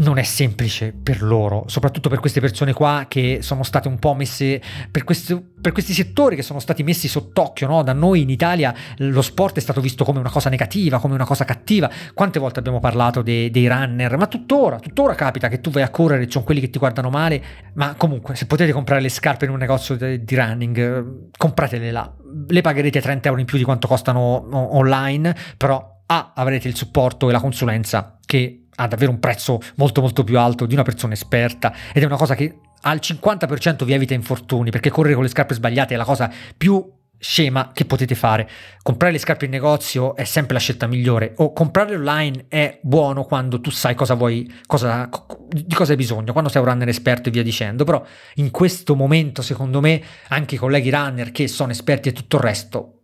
non 0.00 0.18
è 0.18 0.22
semplice 0.22 0.92
per 0.92 1.22
loro, 1.22 1.64
soprattutto 1.66 2.08
per 2.08 2.20
queste 2.20 2.40
persone 2.40 2.72
qua 2.72 3.06
che 3.08 3.38
sono 3.42 3.62
state 3.62 3.88
un 3.88 3.98
po' 3.98 4.14
messe, 4.14 4.60
per, 4.90 5.04
questo, 5.04 5.42
per 5.60 5.72
questi 5.72 5.92
settori 5.92 6.36
che 6.36 6.42
sono 6.42 6.58
stati 6.58 6.82
messi 6.82 7.08
sott'occhio, 7.08 7.66
no? 7.66 7.82
da 7.82 7.92
noi 7.92 8.22
in 8.22 8.30
Italia 8.30 8.74
lo 8.98 9.22
sport 9.22 9.56
è 9.56 9.60
stato 9.60 9.80
visto 9.80 10.04
come 10.04 10.18
una 10.18 10.30
cosa 10.30 10.48
negativa, 10.48 10.98
come 10.98 11.14
una 11.14 11.26
cosa 11.26 11.44
cattiva, 11.44 11.90
quante 12.14 12.38
volte 12.38 12.58
abbiamo 12.58 12.80
parlato 12.80 13.22
dei, 13.22 13.50
dei 13.50 13.68
runner, 13.68 14.16
ma 14.16 14.26
tuttora, 14.26 14.78
tuttora 14.78 15.14
capita 15.14 15.48
che 15.48 15.60
tu 15.60 15.70
vai 15.70 15.82
a 15.82 15.90
correre, 15.90 16.24
ci 16.24 16.32
sono 16.32 16.44
quelli 16.44 16.60
che 16.60 16.70
ti 16.70 16.78
guardano 16.78 17.10
male, 17.10 17.42
ma 17.74 17.94
comunque 17.96 18.34
se 18.36 18.46
potete 18.46 18.72
comprare 18.72 19.02
le 19.02 19.10
scarpe 19.10 19.44
in 19.44 19.50
un 19.50 19.58
negozio 19.58 19.96
di 19.96 20.34
running, 20.34 21.30
compratele 21.36 21.90
là, 21.90 22.10
le 22.48 22.60
pagherete 22.62 23.00
30 23.00 23.28
euro 23.28 23.40
in 23.40 23.46
più 23.46 23.58
di 23.58 23.64
quanto 23.64 23.86
costano 23.86 24.48
online, 24.76 25.34
però 25.56 25.98
A 26.06 26.32
avrete 26.34 26.66
il 26.66 26.74
supporto 26.74 27.28
e 27.28 27.32
la 27.32 27.38
consulenza 27.38 28.18
che 28.26 28.64
ha 28.80 28.86
davvero 28.86 29.10
un 29.10 29.20
prezzo 29.20 29.60
molto 29.76 30.00
molto 30.00 30.24
più 30.24 30.38
alto 30.38 30.66
di 30.66 30.74
una 30.74 30.82
persona 30.82 31.12
esperta. 31.12 31.72
Ed 31.92 32.02
è 32.02 32.06
una 32.06 32.16
cosa 32.16 32.34
che 32.34 32.58
al 32.82 32.98
50% 33.02 33.84
vi 33.84 33.92
evita 33.92 34.14
infortuni 34.14 34.70
perché 34.70 34.90
correre 34.90 35.14
con 35.14 35.22
le 35.22 35.28
scarpe 35.28 35.54
sbagliate 35.54 35.94
è 35.94 35.96
la 35.96 36.04
cosa 36.04 36.32
più 36.56 36.98
scema 37.18 37.72
che 37.74 37.84
potete 37.84 38.14
fare. 38.14 38.48
Comprare 38.82 39.12
le 39.12 39.18
scarpe 39.18 39.44
in 39.44 39.50
negozio 39.50 40.16
è 40.16 40.24
sempre 40.24 40.54
la 40.54 40.60
scelta 40.60 40.86
migliore. 40.86 41.34
O 41.36 41.52
comprarle 41.52 41.96
online 41.96 42.46
è 42.48 42.78
buono 42.82 43.24
quando 43.24 43.60
tu 43.60 43.68
sai 43.70 43.94
cosa 43.94 44.14
vuoi, 44.14 44.50
cosa, 44.66 45.08
di 45.50 45.74
cosa 45.74 45.90
hai 45.92 45.98
bisogno, 45.98 46.32
quando 46.32 46.48
sei 46.48 46.62
un 46.62 46.68
runner 46.68 46.88
esperto 46.88 47.28
e 47.28 47.32
via 47.32 47.42
dicendo, 47.42 47.84
però 47.84 48.02
in 48.36 48.50
questo 48.50 48.96
momento 48.96 49.42
secondo 49.42 49.80
me 49.80 50.02
anche 50.28 50.54
i 50.54 50.58
colleghi 50.58 50.88
runner 50.88 51.30
che 51.30 51.46
sono 51.46 51.72
esperti 51.72 52.08
e 52.08 52.12
tutto 52.12 52.36
il 52.36 52.42
resto 52.42 52.94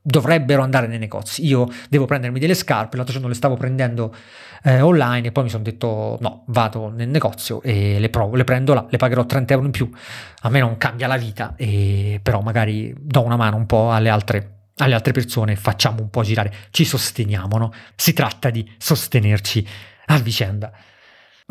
dovrebbero 0.00 0.62
andare 0.62 0.86
nei 0.86 0.98
negozi. 0.98 1.44
Io 1.46 1.68
devo 1.88 2.06
prendermi 2.06 2.38
delle 2.38 2.54
scarpe, 2.54 2.96
l'altro 2.96 3.14
giorno 3.14 3.28
le 3.28 3.34
stavo 3.34 3.56
prendendo 3.56 4.14
eh, 4.62 4.80
online 4.80 5.28
e 5.28 5.32
poi 5.32 5.44
mi 5.44 5.50
sono 5.50 5.62
detto 5.62 6.18
no, 6.20 6.44
vado 6.46 6.90
nel 6.90 7.08
negozio 7.08 7.62
e 7.62 7.98
le 7.98 8.08
provo, 8.08 8.36
le 8.36 8.44
prendo 8.44 8.74
là, 8.74 8.86
le 8.88 8.96
pagherò 8.96 9.24
30 9.24 9.52
euro 9.52 9.66
in 9.66 9.72
più. 9.72 9.90
A 10.42 10.48
me 10.48 10.60
non 10.60 10.76
cambia 10.76 11.06
la 11.06 11.16
vita, 11.16 11.54
e, 11.56 12.20
però 12.22 12.40
magari 12.40 12.94
do 12.98 13.22
una 13.22 13.36
mano 13.36 13.56
un 13.56 13.66
po' 13.66 13.92
alle 13.92 14.08
altre 14.08 14.52
alle 14.80 14.94
altre 14.94 15.12
persone, 15.12 15.56
facciamo 15.56 16.02
un 16.02 16.08
po' 16.10 16.22
girare, 16.22 16.54
ci 16.70 16.84
sosteniamo, 16.84 17.56
no? 17.58 17.72
Si 17.96 18.12
tratta 18.12 18.50
di 18.50 18.68
sostenerci 18.78 19.66
a 20.06 20.18
vicenda. 20.18 20.72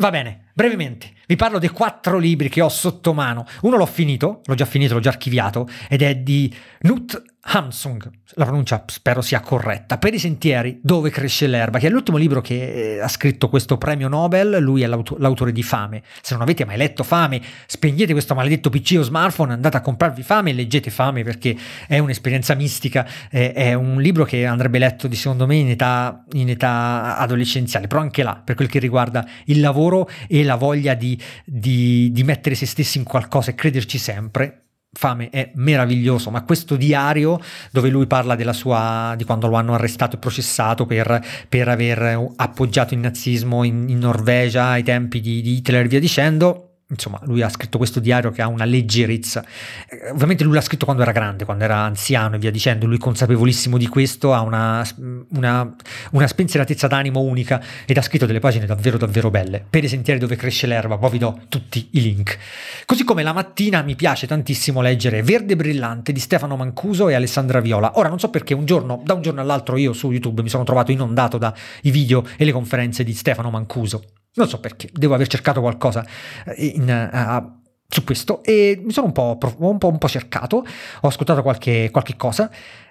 Va 0.00 0.10
bene, 0.10 0.50
brevemente, 0.54 1.12
vi 1.26 1.34
parlo 1.34 1.58
dei 1.58 1.70
quattro 1.70 2.18
libri 2.18 2.48
che 2.48 2.60
ho 2.60 2.68
sotto 2.68 3.12
mano. 3.12 3.44
Uno 3.62 3.76
l'ho 3.76 3.86
finito, 3.86 4.42
l'ho 4.44 4.54
già 4.54 4.64
finito, 4.64 4.94
l'ho 4.94 5.00
già 5.00 5.10
archiviato, 5.10 5.68
ed 5.88 6.02
è 6.02 6.14
di 6.14 6.54
Knut 6.78 7.22
Hamsung, 7.50 8.10
la 8.34 8.44
pronuncia 8.44 8.84
spero 8.86 9.22
sia 9.22 9.40
corretta, 9.40 9.96
Per 9.96 10.12
i 10.12 10.18
sentieri 10.18 10.80
dove 10.82 11.08
cresce 11.08 11.46
l'erba, 11.46 11.78
che 11.78 11.86
è 11.86 11.90
l'ultimo 11.90 12.18
libro 12.18 12.42
che 12.42 12.96
eh, 12.96 13.00
ha 13.00 13.08
scritto 13.08 13.48
questo 13.48 13.78
premio 13.78 14.08
Nobel, 14.08 14.58
lui 14.60 14.82
è 14.82 14.86
l'auto- 14.86 15.16
l'autore 15.18 15.50
di 15.50 15.62
Fame. 15.62 16.02
Se 16.20 16.34
non 16.34 16.42
avete 16.42 16.66
mai 16.66 16.76
letto 16.76 17.02
Fame, 17.04 17.40
spegnete 17.66 18.12
questo 18.12 18.34
maledetto 18.34 18.68
PC 18.68 18.96
o 18.98 19.02
smartphone, 19.02 19.54
andate 19.54 19.78
a 19.78 19.80
comprarvi 19.80 20.22
Fame 20.22 20.50
e 20.50 20.52
leggete 20.52 20.90
Fame 20.90 21.22
perché 21.22 21.56
è 21.86 21.98
un'esperienza 21.98 22.54
mistica, 22.54 23.08
è, 23.30 23.52
è 23.54 23.72
un 23.72 24.00
libro 24.02 24.24
che 24.24 24.44
andrebbe 24.44 24.78
letto 24.78 25.08
di 25.08 25.16
secondo 25.16 25.46
me 25.46 25.56
in 25.56 25.70
età, 25.70 26.24
in 26.32 26.50
età, 26.50 27.16
adolescenziale, 27.16 27.86
però 27.86 28.02
anche 28.02 28.22
là, 28.22 28.40
per 28.44 28.56
quel 28.56 28.68
che 28.68 28.78
riguarda 28.78 29.26
il 29.46 29.60
lavoro 29.60 30.06
e 30.26 30.44
la 30.44 30.56
voglia 30.56 30.92
di, 30.92 31.18
di, 31.46 32.10
di 32.12 32.24
mettere 32.24 32.54
se 32.54 32.66
stessi 32.66 32.98
in 32.98 33.04
qualcosa 33.04 33.52
e 33.52 33.54
crederci 33.54 33.96
sempre, 33.96 34.64
Fame 34.98 35.30
è 35.30 35.52
meraviglioso, 35.54 36.28
ma 36.30 36.42
questo 36.42 36.74
diario 36.74 37.40
dove 37.70 37.88
lui 37.88 38.08
parla 38.08 38.34
della 38.34 38.52
sua, 38.52 39.14
di 39.16 39.22
quando 39.22 39.46
lo 39.46 39.54
hanno 39.54 39.74
arrestato 39.74 40.16
e 40.16 40.18
processato 40.18 40.86
per, 40.86 41.24
per 41.48 41.68
aver 41.68 42.32
appoggiato 42.34 42.94
il 42.94 43.00
nazismo 43.00 43.62
in, 43.62 43.88
in 43.88 43.98
Norvegia 44.00 44.70
ai 44.70 44.82
tempi 44.82 45.20
di, 45.20 45.40
di 45.40 45.58
Hitler 45.58 45.84
e 45.84 45.88
via 45.88 46.00
dicendo, 46.00 46.67
insomma, 46.90 47.20
lui 47.24 47.42
ha 47.42 47.48
scritto 47.48 47.76
questo 47.76 48.00
diario 48.00 48.30
che 48.30 48.40
ha 48.40 48.48
una 48.48 48.64
leggerezza. 48.64 49.44
Eh, 49.88 50.10
ovviamente 50.10 50.44
lui 50.44 50.54
l'ha 50.54 50.60
scritto 50.62 50.84
quando 50.84 51.02
era 51.02 51.12
grande, 51.12 51.44
quando 51.44 51.64
era 51.64 51.78
anziano 51.80 52.36
e 52.36 52.38
via 52.38 52.50
dicendo, 52.50 52.86
lui 52.86 52.98
consapevolissimo 52.98 53.76
di 53.76 53.86
questo 53.86 54.32
ha 54.32 54.40
una, 54.40 54.86
una, 55.30 55.74
una 56.12 56.26
spensieratezza 56.26 56.86
d'animo 56.86 57.20
unica 57.20 57.62
ed 57.84 57.96
ha 57.96 58.02
scritto 58.02 58.26
delle 58.26 58.40
pagine 58.40 58.64
davvero 58.66 58.96
davvero 58.96 59.30
belle. 59.30 59.64
Per 59.68 59.84
i 59.84 59.88
sentieri 59.88 60.18
dove 60.18 60.36
cresce 60.36 60.66
l'erba, 60.66 60.96
poi 60.96 61.10
vi 61.10 61.18
do 61.18 61.40
tutti 61.48 61.88
i 61.92 62.00
link. 62.00 62.38
Così 62.86 63.04
come 63.04 63.22
la 63.22 63.32
mattina 63.32 63.82
mi 63.82 63.94
piace 63.94 64.26
tantissimo 64.26 64.80
leggere 64.80 65.22
Verde 65.22 65.56
Brillante 65.56 66.12
di 66.12 66.20
Stefano 66.20 66.56
Mancuso 66.56 67.08
e 67.08 67.14
Alessandra 67.14 67.60
Viola. 67.60 67.92
Ora 67.98 68.08
non 68.08 68.18
so 68.18 68.30
perché 68.30 68.54
un 68.54 68.64
giorno, 68.64 69.02
da 69.04 69.12
un 69.12 69.22
giorno 69.22 69.42
all'altro 69.42 69.76
io 69.76 69.92
su 69.92 70.10
YouTube 70.10 70.42
mi 70.42 70.48
sono 70.48 70.64
trovato 70.64 70.90
inondato 70.90 71.36
dai 71.36 71.52
video 71.82 72.24
e 72.36 72.44
le 72.46 72.52
conferenze 72.52 73.04
di 73.04 73.12
Stefano 73.12 73.50
Mancuso 73.50 74.02
non 74.38 74.48
so 74.48 74.60
perché, 74.60 74.88
devo 74.92 75.14
aver 75.14 75.26
cercato 75.26 75.60
qualcosa 75.60 76.06
eh, 76.46 76.64
in, 76.66 77.10
uh, 77.12 77.60
su 77.86 78.04
questo 78.04 78.42
e 78.42 78.80
mi 78.82 78.92
sono 78.92 79.06
un 79.06 79.12
po', 79.12 79.38
un 79.58 79.78
po', 79.78 79.88
un 79.88 79.98
po 79.98 80.08
cercato, 80.08 80.64
ho 81.00 81.08
ascoltato 81.08 81.42
qualche, 81.42 81.90
qualche 81.90 82.16
cosa 82.16 82.50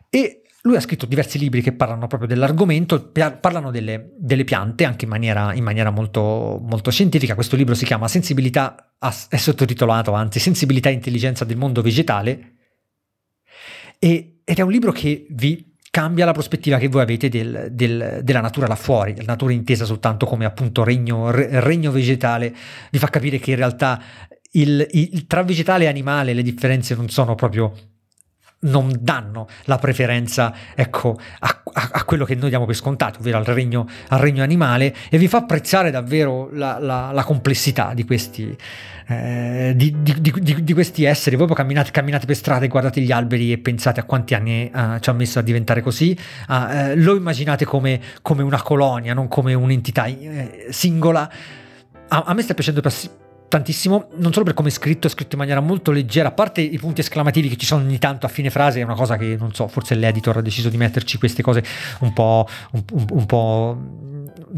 e 0.09 0.43
lui 0.67 0.75
ha 0.75 0.81
scritto 0.81 1.05
diversi 1.05 1.39
libri 1.39 1.61
che 1.61 1.71
parlano 1.71 2.07
proprio 2.07 2.27
dell'argomento, 2.27 3.09
parlano 3.39 3.71
delle, 3.71 4.11
delle 4.17 4.43
piante 4.43 4.83
anche 4.83 5.05
in 5.05 5.11
maniera, 5.11 5.53
in 5.53 5.63
maniera 5.63 5.89
molto, 5.91 6.59
molto, 6.61 6.91
scientifica. 6.91 7.35
Questo 7.35 7.55
libro 7.55 7.73
si 7.73 7.85
chiama 7.85 8.07
Sensibilità, 8.07 8.93
è 9.29 9.37
sottotitolato 9.37 10.11
anzi, 10.11 10.39
Sensibilità 10.39 10.89
e 10.89 10.93
intelligenza 10.93 11.45
del 11.45 11.57
mondo 11.57 11.81
vegetale. 11.81 12.55
E, 13.97 14.41
ed 14.43 14.57
è 14.57 14.61
un 14.61 14.71
libro 14.71 14.91
che 14.91 15.25
vi 15.29 15.66
cambia 15.97 16.25
la 16.25 16.31
prospettiva 16.31 16.77
che 16.77 16.89
voi 16.89 17.01
avete 17.01 17.27
del, 17.27 17.69
del, 17.71 18.19
della 18.21 18.39
natura 18.39 18.67
là 18.67 18.75
fuori, 18.75 19.15
la 19.15 19.23
natura 19.25 19.51
intesa 19.51 19.83
soltanto 19.83 20.27
come 20.27 20.45
appunto 20.45 20.83
regno, 20.83 21.31
regno 21.31 21.89
vegetale, 21.89 22.53
vi 22.91 22.99
fa 22.99 23.07
capire 23.07 23.39
che 23.39 23.49
in 23.49 23.57
realtà 23.57 23.99
il, 24.51 24.87
il, 24.91 25.25
tra 25.25 25.41
vegetale 25.41 25.85
e 25.85 25.87
animale 25.87 26.33
le 26.33 26.43
differenze 26.43 26.93
non 26.93 27.09
sono 27.09 27.33
proprio 27.33 27.73
non 28.59 28.95
danno 28.99 29.47
la 29.65 29.77
preferenza 29.77 30.53
ecco, 30.73 31.19
a, 31.39 31.61
a, 31.73 31.89
a, 31.93 32.03
quello 32.05 32.25
che 32.25 32.35
noi 32.35 32.49
diamo 32.49 32.65
per 32.65 32.75
scontato, 32.75 33.19
ovvero 33.19 33.37
al 33.37 33.45
regno, 33.45 33.87
al 34.09 34.19
regno 34.19 34.41
animale, 34.41 34.95
e 35.09 35.17
vi 35.17 35.27
fa 35.27 35.37
apprezzare 35.37 35.91
davvero 35.91 36.49
la, 36.53 36.79
la, 36.79 37.11
la 37.11 37.23
complessità 37.23 37.93
di 37.93 38.03
questi, 38.03 38.55
eh, 39.07 39.73
di, 39.75 39.95
di, 39.99 40.19
di, 40.19 40.63
di, 40.63 40.73
questi 40.73 41.03
esseri. 41.03 41.35
Voi 41.35 41.47
camminate, 41.53 41.91
camminate, 41.91 42.25
per 42.25 42.35
strada 42.35 42.65
e 42.65 42.67
guardate 42.67 43.01
gli 43.01 43.11
alberi 43.11 43.51
e 43.51 43.59
pensate 43.59 43.99
a 43.99 44.03
quanti 44.03 44.33
anni 44.33 44.71
uh, 44.73 44.99
ci 44.99 45.09
ha 45.09 45.13
messo 45.13 45.37
a 45.37 45.43
diventare 45.43 45.81
così. 45.81 46.17
Eh, 46.49 46.95
lo 46.95 47.15
immaginate 47.15 47.65
come, 47.65 48.01
come, 48.21 48.41
una 48.41 48.61
colonia, 48.61 49.13
non 49.13 49.27
come 49.27 49.53
un'entità 49.53 50.05
eh, 50.05 50.67
singola. 50.69 51.29
A, 52.09 52.23
a 52.25 52.33
me 52.33 52.41
sta 52.41 52.53
piacendo 52.53 52.81
pass- 52.81 53.09
tantissimo, 53.47 54.09
non 54.15 54.33
solo 54.33 54.45
per 54.45 54.53
come 54.53 54.69
è 54.69 54.71
scritto, 54.71 55.07
è 55.07 55.09
scritto 55.09 55.33
in 55.33 55.39
maniera 55.39 55.61
molto 55.61 55.91
leggera, 55.91 56.29
a 56.29 56.31
parte 56.31 56.61
i 56.61 56.77
punti 56.77 57.01
esclamativi 57.01 57.49
che 57.49 57.57
ci 57.57 57.65
sono 57.65 57.83
ogni 57.83 57.97
tanto 57.97 58.25
a 58.25 58.29
fine 58.29 58.49
frase, 58.49 58.79
è 58.79 58.83
una 58.83 58.95
cosa 58.95 59.17
che 59.17 59.35
non 59.39 59.53
so, 59.53 59.67
forse 59.67 59.95
l'editor 59.95 60.37
ha 60.37 60.41
deciso 60.41 60.69
di 60.69 60.77
metterci 60.77 61.17
queste 61.17 61.41
cose 61.41 61.63
un 61.99 62.13
po', 62.13 62.47
un, 62.71 62.83
un, 62.91 63.05
un 63.11 63.25
po 63.25 63.77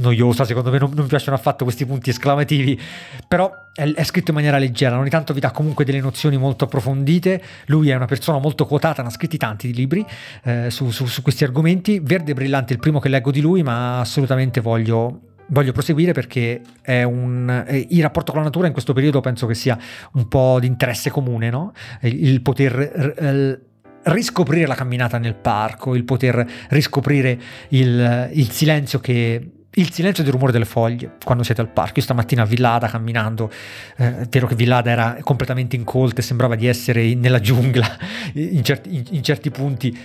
noiosa, 0.01 0.45
secondo 0.45 0.71
me 0.71 0.79
non, 0.79 0.91
non, 0.93 1.03
mi 1.03 1.09
piacciono 1.09 1.35
affatto 1.35 1.63
questi 1.63 1.85
punti 1.85 2.09
esclamativi, 2.09 2.79
però 3.27 3.51
è, 3.73 3.83
è, 3.83 4.03
scritto 4.03 4.31
in 4.31 4.37
maniera 4.37 4.57
leggera, 4.57 4.97
ogni 4.97 5.09
tanto 5.09 5.33
vi 5.33 5.39
dà 5.39 5.51
comunque 5.51 5.85
delle 5.85 5.99
nozioni 5.99 6.37
molto 6.37 6.65
approfondite, 6.65 7.41
lui 7.67 7.89
è 7.89 7.95
una 7.95 8.05
persona 8.05 8.39
molto 8.39 8.65
quotata, 8.65 9.01
ne 9.01 9.09
ha 9.09 9.11
scritti 9.11 9.37
tanti 9.37 9.73
libri 9.73 10.05
eh, 10.43 10.69
su, 10.69 10.89
su, 10.91 11.05
su 11.05 11.21
questi 11.21 11.43
argomenti, 11.43 11.99
Verde 11.99 12.33
Brillante 12.33 12.71
è 12.71 12.75
il 12.75 12.81
primo 12.81 12.99
che 12.99 13.09
leggo 13.09 13.31
di 13.31 13.41
lui, 13.41 13.61
ma 13.61 13.99
assolutamente 13.99 14.61
voglio 14.61 15.28
voglio 15.49 15.71
proseguire 15.71 16.13
perché 16.13 16.61
un, 16.85 17.65
eh, 17.67 17.87
il 17.89 18.01
rapporto 18.01 18.31
con 18.31 18.41
la 18.41 18.47
natura 18.47 18.67
in 18.67 18.73
questo 18.73 18.93
periodo 18.93 19.21
penso 19.21 19.45
che 19.45 19.53
sia 19.53 19.77
un 20.13 20.27
po' 20.27 20.57
di 20.59 20.67
interesse 20.67 21.09
comune, 21.09 21.49
no? 21.49 21.73
il, 22.01 22.27
il 22.27 22.41
poter 22.41 23.15
eh, 23.17 23.59
riscoprire 24.03 24.65
la 24.65 24.75
camminata 24.75 25.17
nel 25.17 25.35
parco, 25.35 25.95
il 25.95 26.03
poter 26.03 26.45
riscoprire 26.69 27.39
il, 27.69 28.29
il 28.33 28.51
silenzio 28.51 28.99
che 28.99 29.51
il 29.71 29.91
silenzio 29.91 30.23
del 30.23 30.33
rumore 30.33 30.51
delle 30.51 30.65
foglie 30.65 31.17
quando 31.23 31.43
siete 31.43 31.61
al 31.61 31.69
parco. 31.69 31.93
Io 31.97 32.01
stamattina 32.01 32.41
a 32.41 32.45
Villada 32.45 32.87
camminando, 32.87 33.51
eh, 33.97 34.21
è 34.21 34.25
vero 34.27 34.47
che 34.47 34.55
Villada 34.55 34.89
era 34.89 35.17
completamente 35.21 35.75
incolta 35.75 36.19
e 36.19 36.23
sembrava 36.23 36.55
di 36.55 36.65
essere 36.67 37.13
nella 37.13 37.39
giungla 37.39 37.87
in 38.33 38.63
certi, 38.63 38.95
in, 38.95 39.03
in 39.11 39.23
certi 39.23 39.51
punti, 39.51 39.97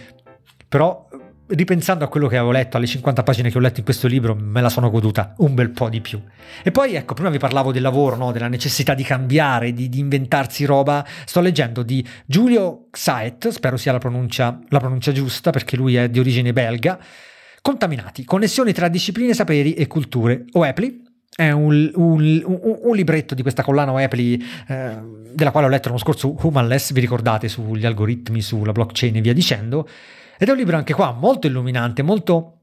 però 0.68 1.08
ripensando 1.46 2.04
a 2.04 2.08
quello 2.08 2.28
che 2.28 2.36
avevo 2.36 2.52
letto, 2.52 2.76
alle 2.76 2.86
50 2.86 3.22
pagine 3.22 3.50
che 3.50 3.58
ho 3.58 3.60
letto 3.60 3.78
in 3.78 3.84
questo 3.84 4.06
libro, 4.06 4.34
me 4.34 4.60
la 4.60 4.68
sono 4.68 4.90
goduta 4.90 5.34
un 5.38 5.54
bel 5.54 5.70
po' 5.70 5.88
di 5.88 6.00
più. 6.00 6.20
E 6.62 6.70
poi, 6.70 6.94
ecco, 6.94 7.14
prima 7.14 7.30
vi 7.30 7.38
parlavo 7.38 7.72
del 7.72 7.82
lavoro, 7.82 8.16
no? 8.16 8.32
della 8.32 8.48
necessità 8.48 8.94
di 8.94 9.02
cambiare, 9.02 9.72
di, 9.72 9.88
di, 9.88 9.98
inventarsi 9.98 10.64
roba. 10.64 11.04
Sto 11.24 11.40
leggendo 11.40 11.82
di 11.82 12.06
Giulio 12.24 12.86
Saet, 12.90 13.48
spero 13.48 13.76
sia 13.76 13.92
la 13.92 13.98
pronuncia, 13.98 14.58
la 14.68 14.78
pronuncia 14.78 15.12
giusta, 15.12 15.50
perché 15.50 15.76
lui 15.76 15.96
è 15.96 16.08
di 16.08 16.18
origine 16.18 16.52
belga. 16.52 16.98
Contaminati, 17.60 18.24
connessioni 18.24 18.72
tra 18.72 18.88
discipline, 18.88 19.34
saperi 19.34 19.74
e 19.74 19.86
culture. 19.86 20.44
OEPLI, 20.52 21.02
è 21.36 21.50
un, 21.50 21.90
un, 21.94 22.42
un, 22.44 22.78
un, 22.82 22.94
libretto 22.94 23.34
di 23.34 23.42
questa 23.42 23.62
collana 23.62 23.90
OEPLI 23.92 24.44
eh, 24.68 24.98
della 25.32 25.50
quale 25.50 25.66
ho 25.66 25.70
letto 25.70 25.88
l'anno 25.88 26.00
scorso 26.00 26.36
Humanless, 26.42 26.92
vi 26.92 27.00
ricordate, 27.00 27.48
sugli 27.48 27.84
algoritmi, 27.84 28.40
sulla 28.40 28.72
blockchain 28.72 29.16
e 29.16 29.20
via 29.20 29.32
dicendo. 29.32 29.88
Ed 30.38 30.48
è 30.48 30.50
un 30.50 30.56
libro 30.56 30.76
anche 30.76 30.94
qua 30.94 31.12
molto 31.12 31.46
illuminante, 31.46 32.02
molto 32.02 32.60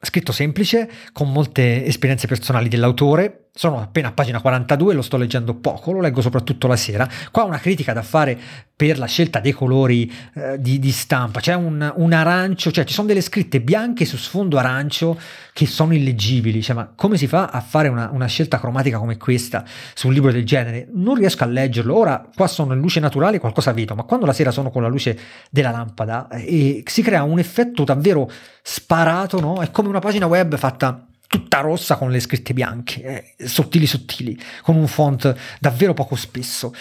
scritto 0.00 0.32
semplice, 0.32 0.90
con 1.12 1.32
molte 1.32 1.84
esperienze 1.84 2.26
personali 2.26 2.68
dell'autore, 2.68 3.43
sono 3.56 3.80
appena 3.80 4.08
a 4.08 4.12
pagina 4.12 4.40
42, 4.40 4.94
lo 4.94 5.02
sto 5.02 5.16
leggendo 5.16 5.54
poco, 5.54 5.92
lo 5.92 6.00
leggo 6.00 6.20
soprattutto 6.20 6.66
la 6.66 6.74
sera. 6.74 7.08
Qua 7.30 7.44
una 7.44 7.58
critica 7.58 7.92
da 7.92 8.02
fare 8.02 8.36
per 8.74 8.98
la 8.98 9.06
scelta 9.06 9.38
dei 9.38 9.52
colori 9.52 10.12
eh, 10.34 10.60
di, 10.60 10.80
di, 10.80 10.90
stampa. 10.90 11.38
C'è 11.38 11.54
un, 11.54 11.92
un, 11.94 12.12
arancio, 12.12 12.72
cioè 12.72 12.82
ci 12.82 12.92
sono 12.92 13.06
delle 13.06 13.20
scritte 13.20 13.60
bianche 13.60 14.06
su 14.06 14.16
sfondo 14.16 14.58
arancio 14.58 15.16
che 15.52 15.66
sono 15.66 15.94
illeggibili. 15.94 16.60
Cioè, 16.62 16.74
ma 16.74 16.92
come 16.96 17.16
si 17.16 17.28
fa 17.28 17.46
a 17.46 17.60
fare 17.60 17.86
una, 17.86 18.10
una, 18.12 18.26
scelta 18.26 18.58
cromatica 18.58 18.98
come 18.98 19.18
questa 19.18 19.64
su 19.94 20.08
un 20.08 20.14
libro 20.14 20.32
del 20.32 20.44
genere? 20.44 20.88
Non 20.92 21.14
riesco 21.14 21.44
a 21.44 21.46
leggerlo. 21.46 21.96
Ora 21.96 22.28
qua 22.34 22.48
sono 22.48 22.74
in 22.74 22.80
luce 22.80 22.98
naturale, 22.98 23.38
qualcosa 23.38 23.72
vedo, 23.72 23.94
ma 23.94 24.02
quando 24.02 24.26
la 24.26 24.32
sera 24.32 24.50
sono 24.50 24.72
con 24.72 24.82
la 24.82 24.88
luce 24.88 25.16
della 25.48 25.70
lampada 25.70 26.26
eh, 26.26 26.82
si 26.84 27.02
crea 27.02 27.22
un 27.22 27.38
effetto 27.38 27.84
davvero 27.84 28.28
sparato, 28.62 29.38
no? 29.38 29.62
È 29.62 29.70
come 29.70 29.88
una 29.88 30.00
pagina 30.00 30.26
web 30.26 30.56
fatta 30.56 31.06
tutta 31.34 31.58
rossa 31.58 31.96
con 31.96 32.12
le 32.12 32.20
scritte 32.20 32.52
bianche, 32.52 33.34
eh, 33.36 33.48
sottili 33.48 33.86
sottili, 33.86 34.38
con 34.62 34.76
un 34.76 34.86
font 34.86 35.34
davvero 35.58 35.92
poco 35.92 36.14
spesso. 36.14 36.72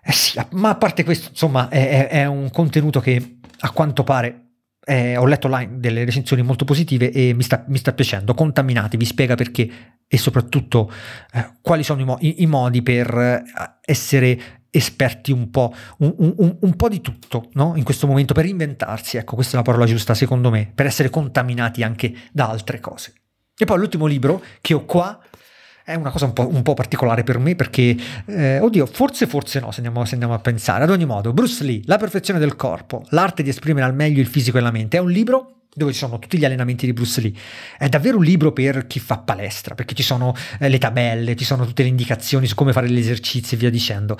Eh 0.00 0.12
sì, 0.12 0.40
ma 0.52 0.68
a 0.68 0.76
parte 0.76 1.02
questo, 1.02 1.30
insomma, 1.30 1.68
è, 1.68 2.06
è 2.06 2.24
un 2.24 2.50
contenuto 2.52 3.00
che 3.00 3.38
a 3.58 3.70
quanto 3.72 4.04
pare 4.04 4.50
eh, 4.84 5.16
ho 5.16 5.26
letto 5.26 5.48
online 5.48 5.80
delle 5.80 6.04
recensioni 6.04 6.42
molto 6.42 6.64
positive 6.64 7.10
e 7.10 7.34
mi 7.34 7.42
sta, 7.42 7.64
mi 7.66 7.78
sta 7.78 7.92
piacendo. 7.92 8.32
Contaminati, 8.32 8.96
vi 8.96 9.04
spiega 9.04 9.34
perché 9.34 9.68
e 10.06 10.16
soprattutto 10.16 10.88
eh, 11.32 11.54
quali 11.60 11.82
sono 11.82 12.00
i, 12.00 12.04
mo- 12.04 12.18
i, 12.20 12.42
i, 12.42 12.46
modi 12.46 12.82
per 12.82 13.12
eh, 13.12 13.42
essere 13.84 14.40
esperti 14.70 15.32
un 15.32 15.50
po', 15.50 15.74
un, 15.98 16.14
un, 16.16 16.56
un 16.60 16.76
po' 16.76 16.88
di 16.88 17.00
tutto 17.00 17.48
no? 17.54 17.72
in 17.74 17.82
questo 17.82 18.06
momento, 18.06 18.34
per 18.34 18.46
inventarsi, 18.46 19.16
ecco 19.16 19.34
questa 19.34 19.54
è 19.54 19.56
la 19.56 19.62
parola 19.62 19.84
giusta 19.84 20.14
secondo 20.14 20.48
me, 20.48 20.70
per 20.72 20.86
essere 20.86 21.10
contaminati 21.10 21.82
anche 21.82 22.14
da 22.30 22.48
altre 22.48 22.78
cose. 22.78 23.14
E 23.62 23.66
poi 23.66 23.78
l'ultimo 23.78 24.06
libro 24.06 24.42
che 24.62 24.72
ho 24.72 24.86
qua 24.86 25.20
è 25.84 25.94
una 25.94 26.10
cosa 26.10 26.24
un 26.24 26.32
po', 26.32 26.48
un 26.48 26.62
po 26.62 26.72
particolare 26.72 27.24
per 27.24 27.38
me 27.38 27.56
perché, 27.56 27.94
eh, 28.26 28.58
oddio, 28.58 28.86
forse, 28.86 29.26
forse 29.26 29.60
no, 29.60 29.70
se 29.70 29.80
andiamo, 29.80 30.04
se 30.06 30.14
andiamo, 30.14 30.32
a 30.32 30.38
pensare. 30.38 30.84
Ad 30.84 30.90
ogni 30.90 31.04
modo, 31.04 31.32
Bruce 31.34 31.62
Lee, 31.64 31.82
La 31.84 31.98
perfezione 31.98 32.38
del 32.38 32.56
corpo, 32.56 33.04
l'arte 33.10 33.42
di 33.42 33.50
esprimere 33.50 33.84
al 33.84 33.94
meglio 33.94 34.20
il 34.20 34.28
fisico 34.28 34.56
e 34.56 34.60
la 34.62 34.70
mente, 34.70 34.96
è 34.96 35.00
un 35.00 35.10
libro 35.10 35.56
dove 35.74 35.92
ci 35.92 35.98
sono 35.98 36.18
tutti 36.18 36.38
gli 36.38 36.44
allenamenti 36.44 36.86
di 36.86 36.94
Bruce 36.94 37.20
Lee. 37.20 37.32
È 37.76 37.88
davvero 37.88 38.16
un 38.16 38.24
libro 38.24 38.52
per 38.52 38.86
chi 38.86 38.98
fa 38.98 39.18
palestra, 39.18 39.74
perché 39.74 39.94
ci 39.94 40.02
sono 40.02 40.34
eh, 40.58 40.68
le 40.68 40.78
tabelle, 40.78 41.36
ci 41.36 41.44
sono 41.44 41.66
tutte 41.66 41.82
le 41.82 41.88
indicazioni 41.88 42.46
su 42.46 42.54
come 42.54 42.72
fare 42.72 42.88
gli 42.88 42.98
esercizi 42.98 43.56
e 43.56 43.58
via 43.58 43.70
dicendo. 43.70 44.16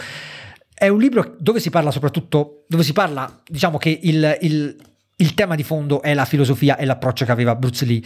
È 0.74 0.88
un 0.88 0.98
libro 0.98 1.36
dove 1.38 1.60
si 1.60 1.70
parla 1.70 1.90
soprattutto, 1.90 2.64
dove 2.68 2.82
si 2.82 2.92
parla, 2.92 3.40
diciamo 3.46 3.78
che 3.78 3.98
il, 4.02 4.38
il 4.42 4.76
il 5.20 5.34
tema 5.34 5.54
di 5.54 5.62
fondo 5.62 6.02
è 6.02 6.12
la 6.14 6.24
filosofia 6.24 6.76
e 6.76 6.84
l'approccio 6.84 7.24
che 7.24 7.32
aveva 7.32 7.54
Bruce 7.54 7.84
Lee 7.84 8.02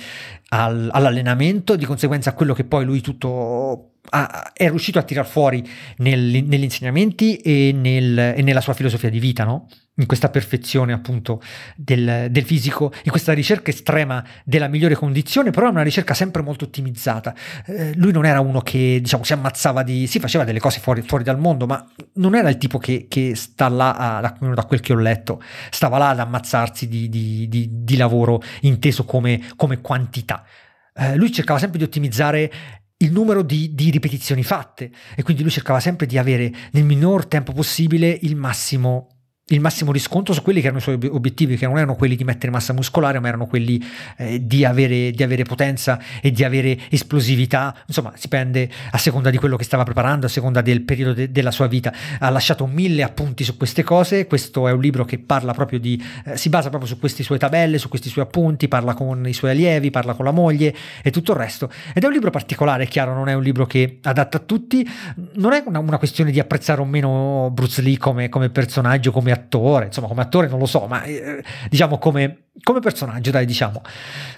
al, 0.51 0.89
all'allenamento, 0.93 1.77
di 1.77 1.85
conseguenza 1.85 2.35
quello 2.35 2.55
che 2.55 2.65
poi 2.65 2.85
lui 2.85 3.01
tutto 3.01 3.95
ha, 4.11 4.53
è 4.53 4.69
riuscito 4.69 4.99
a 4.99 5.03
tirar 5.03 5.27
fuori 5.27 5.67
nel, 5.99 6.21
negli 6.21 6.63
insegnamenti 6.63 7.37
e, 7.37 7.73
nel, 7.73 8.19
e, 8.37 8.43
nella 8.43 8.61
sua 8.61 8.75
filosofia 8.75 9.11
di 9.11 9.19
vita, 9.19 9.45
no? 9.45 9.69
In 9.97 10.07
questa 10.07 10.29
perfezione 10.29 10.93
appunto 10.93 11.41
del, 11.77 12.27
del, 12.31 12.45
fisico, 12.45 12.93
in 13.05 13.11
questa 13.11 13.33
ricerca 13.33 13.71
estrema 13.71 14.25
della 14.45 14.67
migliore 14.67 14.95
condizione, 14.95 15.51
però 15.51 15.69
è 15.69 15.71
una 15.71 15.83
ricerca 15.83 16.15
sempre 16.15 16.43
molto 16.43 16.65
ottimizzata. 16.65 17.35
Eh, 17.67 17.95
lui 17.95 18.11
non 18.11 18.27
era 18.27 18.41
uno 18.41 18.61
che 18.61 18.99
diciamo 19.01 19.23
si 19.23 19.33
ammazzava 19.33 19.83
di... 19.83 20.07
si 20.07 20.19
faceva 20.19 20.45
delle 20.45 20.59
cose 20.59 20.81
fuori, 20.81 21.03
fuori 21.03 21.23
dal 21.23 21.39
mondo, 21.39 21.67
ma 21.67 21.87
non 22.15 22.35
era 22.35 22.49
il 22.49 22.59
tipo 22.59 22.79
che, 22.79 23.07
che 23.09 23.37
sta 23.37 23.69
là, 23.69 23.95
a, 23.95 24.21
da, 24.21 24.37
da, 24.55 24.65
quel 24.65 24.81
che 24.81 24.93
ho 24.93 24.97
letto, 24.97 25.41
stava 25.71 25.99
là 25.99 26.09
ad 26.09 26.19
ammazzarsi 26.19 26.89
di, 26.89 27.09
di, 27.09 27.49
di, 27.49 27.69
di 27.71 27.97
lavoro 27.97 28.43
inteso 28.63 29.05
come, 29.05 29.43
come 29.55 29.81
quantità. 29.81 30.45
Eh, 30.93 31.17
lui 31.17 31.31
cercava 31.31 31.59
sempre 31.59 31.79
di 31.79 31.85
ottimizzare 31.85 32.53
il 32.99 33.13
numero 33.13 33.43
di, 33.43 33.75
di, 33.75 33.91
ripetizioni 33.91 34.43
fatte 34.43 34.91
e 35.15 35.23
quindi 35.23 35.43
lui 35.43 35.51
cercava 35.51 35.81
sempre 35.81 36.07
di 36.07 36.17
avere 36.17 36.53
nel 36.73 36.85
minor 36.85 37.27
tempo 37.27 37.53
possibile 37.53 38.17
il 38.23 38.37
massimo 38.37 39.14
il 39.49 39.61
massimo 39.61 39.93
riscontro 39.93 40.33
su 40.33 40.41
quelli 40.41 40.61
che 40.61 40.69
erano 40.69 40.79
i 40.79 40.83
suoi 40.83 40.99
obiettivi, 41.11 41.59
che 41.59 41.67
non 41.67 41.77
erano 41.77 41.97
quelli 41.97 42.17
di 42.17 42.25
mettere 42.25 42.51
massa 42.51 42.73
muscolare, 42.73 43.21
ma 43.21 43.29
erano 43.29 43.47
quelli 43.47 43.83
eh, 44.17 44.47
di, 44.47 44.65
avere, 44.65 45.11
di, 45.11 45.23
avere, 45.23 45.43
potenza 45.43 46.01
e 46.23 46.31
di 46.31 46.43
avere 46.45 46.79
esplosività. 46.89 47.77
Insomma, 47.87 48.13
si 48.17 48.29
prende 48.29 48.71
a 48.91 48.97
seconda 48.97 49.29
di 49.29 49.37
quello 49.37 49.57
che 49.57 49.65
stava 49.65 49.83
preparando, 49.83 50.25
a 50.25 50.29
seconda 50.31 50.63
del 50.63 50.81
periodo 50.81 51.13
de- 51.13 51.31
della 51.31 51.51
sua 51.51 51.67
vita. 51.67 51.93
Ha 52.21 52.31
lasciato 52.31 52.67
mille 52.67 53.03
appunti 53.03 53.45
su 53.45 53.59
queste 53.59 53.83
cose. 53.83 54.27
Questo 54.27 54.67
è 54.67 54.73
un 54.73 54.81
libro 54.81 55.05
che 55.05 55.19
parla 55.19 55.53
proprio 55.53 55.79
di, 55.79 56.03
eh, 56.25 56.39
si 56.39 56.49
basa 56.49 56.71
proprio 56.71 56.89
su 56.89 56.99
queste 56.99 57.23
sue 57.23 57.37
tabelle, 57.37 57.77
su 57.77 57.91
questi 57.91 58.09
suoi 58.09 58.25
appunti, 58.25 58.67
parla 58.67 58.95
con 58.95 59.29
i 59.29 59.35
suoi 59.35 59.51
allievi, 59.51 59.91
parla 59.91 60.15
con 60.15 60.25
la 60.25 60.31
moglie 60.31 60.75
e 61.03 61.11
tutto 61.11 61.33
il 61.33 61.39
resto. 61.39 61.71
Ed 61.93 62.03
è 62.03 62.07
un 62.07 62.15
libro 62.15 62.31
particolare, 62.31 62.85
è 62.85 62.89
chiaro, 62.89 63.13
non 63.13 63.29
è 63.29 63.35
un 63.35 63.43
libro 63.43 63.67
che 63.67 63.99
adatta 64.05 64.39
a 64.39 64.41
tutti. 64.41 64.89
Non 65.35 65.53
è 65.53 65.63
una, 65.67 65.81
una 65.81 65.99
questione 65.99 66.31
di 66.31 66.41
apprezzare 66.41 66.81
o 66.81 66.87
meno 66.87 67.51
Bruce 67.53 67.83
Lee 67.83 67.99
come, 67.99 68.31
come 68.31 68.49
personaggio, 68.49 69.11
come 69.11 69.33
attore, 69.35 69.87
insomma 69.87 70.09
come 70.09 70.23
attore 70.23 70.49
non 70.49 70.59
lo 70.59 70.67
so, 70.67 70.87
ma 70.87 71.03
eh, 71.03 71.45
diciamo 71.69 71.99
come, 71.99 72.47
come, 72.63 72.81
personaggio, 72.81 73.31
dai, 73.31 73.47
diciamo, 73.47 73.83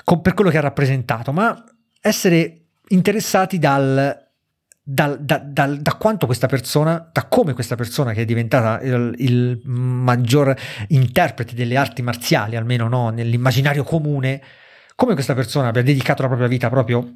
con, 0.04 0.20
per 0.20 0.34
quello 0.34 0.50
che 0.50 0.58
ha 0.58 0.62
rappresentato, 0.62 1.32
ma 1.32 1.64
essere 2.00 2.66
interessati 2.88 3.58
dal, 3.58 4.26
dal, 4.82 5.18
da, 5.20 5.38
dal, 5.38 5.78
da, 5.78 5.94
quanto 5.94 6.26
questa 6.26 6.46
persona, 6.46 7.08
da 7.12 7.26
come 7.26 7.52
questa 7.52 7.74
persona 7.74 8.12
che 8.12 8.22
è 8.22 8.24
diventata 8.24 8.80
il, 8.82 9.14
il 9.18 9.60
maggior 9.64 10.54
interprete 10.88 11.54
delle 11.54 11.76
arti 11.76 12.02
marziali, 12.02 12.56
almeno 12.56 12.88
no, 12.88 13.10
nell'immaginario 13.10 13.84
comune, 13.84 14.42
come 14.94 15.14
questa 15.14 15.34
persona 15.34 15.68
abbia 15.68 15.82
dedicato 15.82 16.22
la 16.22 16.28
propria 16.28 16.48
vita 16.48 16.68
proprio 16.68 17.06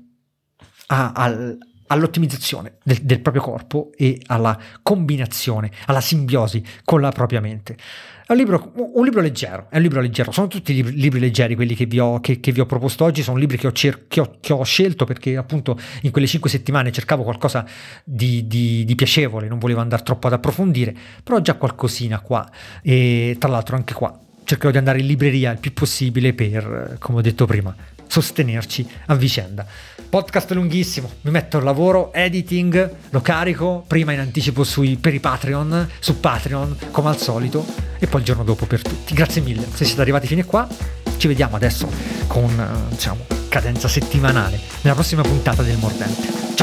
a, 0.88 1.12
a, 1.12 1.56
all'ottimizzazione 1.90 2.74
del, 2.82 2.98
del, 3.02 3.20
proprio 3.20 3.42
corpo 3.42 3.90
e 3.96 4.20
alla 4.26 4.58
combinazione, 4.82 5.70
alla 5.86 6.00
simbiosi 6.00 6.62
con 6.84 7.00
la 7.00 7.10
propria 7.10 7.40
mente. 7.40 7.76
È 8.26 8.32
un 8.32 8.38
libro, 8.38 8.72
un 8.94 9.04
libro 9.04 9.20
leggero, 9.20 9.66
è 9.70 9.76
un 9.76 9.82
libro 9.82 10.00
leggero, 10.00 10.30
sono 10.30 10.46
tutti 10.46 10.72
libri, 10.72 10.94
libri 10.94 11.18
leggeri 11.18 11.56
quelli 11.56 11.74
che 11.74 11.86
vi, 11.86 11.98
ho, 11.98 12.20
che, 12.20 12.38
che 12.38 12.52
vi, 12.52 12.60
ho, 12.60 12.66
proposto 12.66 13.04
oggi, 13.04 13.22
sono 13.22 13.36
libri 13.36 13.58
che 13.58 13.66
ho, 13.66 13.72
cer- 13.72 14.04
che, 14.06 14.20
ho, 14.20 14.38
ho, 14.48 14.62
scelto 14.62 15.04
perché 15.04 15.36
appunto 15.36 15.76
in 16.02 16.12
quelle 16.12 16.28
cinque 16.28 16.48
settimane 16.48 16.92
cercavo 16.92 17.24
qualcosa 17.24 17.66
di, 18.04 18.46
di, 18.46 18.84
di 18.84 18.94
piacevole, 18.94 19.48
non 19.48 19.58
volevo 19.58 19.80
andare 19.80 20.04
troppo 20.04 20.28
ad 20.28 20.34
approfondire, 20.34 20.94
però 21.24 21.38
ho 21.38 21.42
già 21.42 21.54
qualcosina 21.54 22.20
qua 22.20 22.48
e 22.82 23.36
tra 23.40 23.50
l'altro 23.50 23.74
anche 23.74 23.94
qua 23.94 24.16
cercherò 24.44 24.70
di 24.70 24.78
andare 24.78 25.00
in 25.00 25.06
libreria 25.06 25.50
il 25.50 25.58
più 25.58 25.72
possibile 25.72 26.32
per, 26.32 26.96
come 26.98 27.18
ho 27.18 27.20
detto 27.20 27.46
prima, 27.46 27.74
sostenerci 28.10 28.86
a 29.06 29.14
vicenda. 29.14 29.64
Podcast 30.10 30.50
lunghissimo, 30.50 31.08
mi 31.20 31.30
metto 31.30 31.58
al 31.58 31.62
lavoro, 31.62 32.12
editing, 32.12 32.96
lo 33.10 33.20
carico, 33.20 33.84
prima 33.86 34.10
in 34.10 34.18
anticipo 34.18 34.64
sui, 34.64 34.96
per 34.96 35.14
i 35.14 35.20
Patreon, 35.20 35.88
su 36.00 36.18
Patreon, 36.18 36.76
come 36.90 37.10
al 37.10 37.16
solito, 37.16 37.64
e 37.96 38.08
poi 38.08 38.18
il 38.18 38.26
giorno 38.26 38.42
dopo 38.42 38.66
per 38.66 38.82
tutti. 38.82 39.14
Grazie 39.14 39.40
mille 39.40 39.64
se 39.72 39.84
siete 39.84 40.00
arrivati 40.00 40.26
fino 40.26 40.40
a 40.40 40.44
qua, 40.44 40.66
ci 41.16 41.28
vediamo 41.28 41.54
adesso 41.54 41.88
con, 42.26 42.88
diciamo, 42.88 43.24
cadenza 43.48 43.86
settimanale 43.86 44.58
nella 44.80 44.96
prossima 44.96 45.22
puntata 45.22 45.62
del 45.62 45.76
Mordente. 45.76 46.59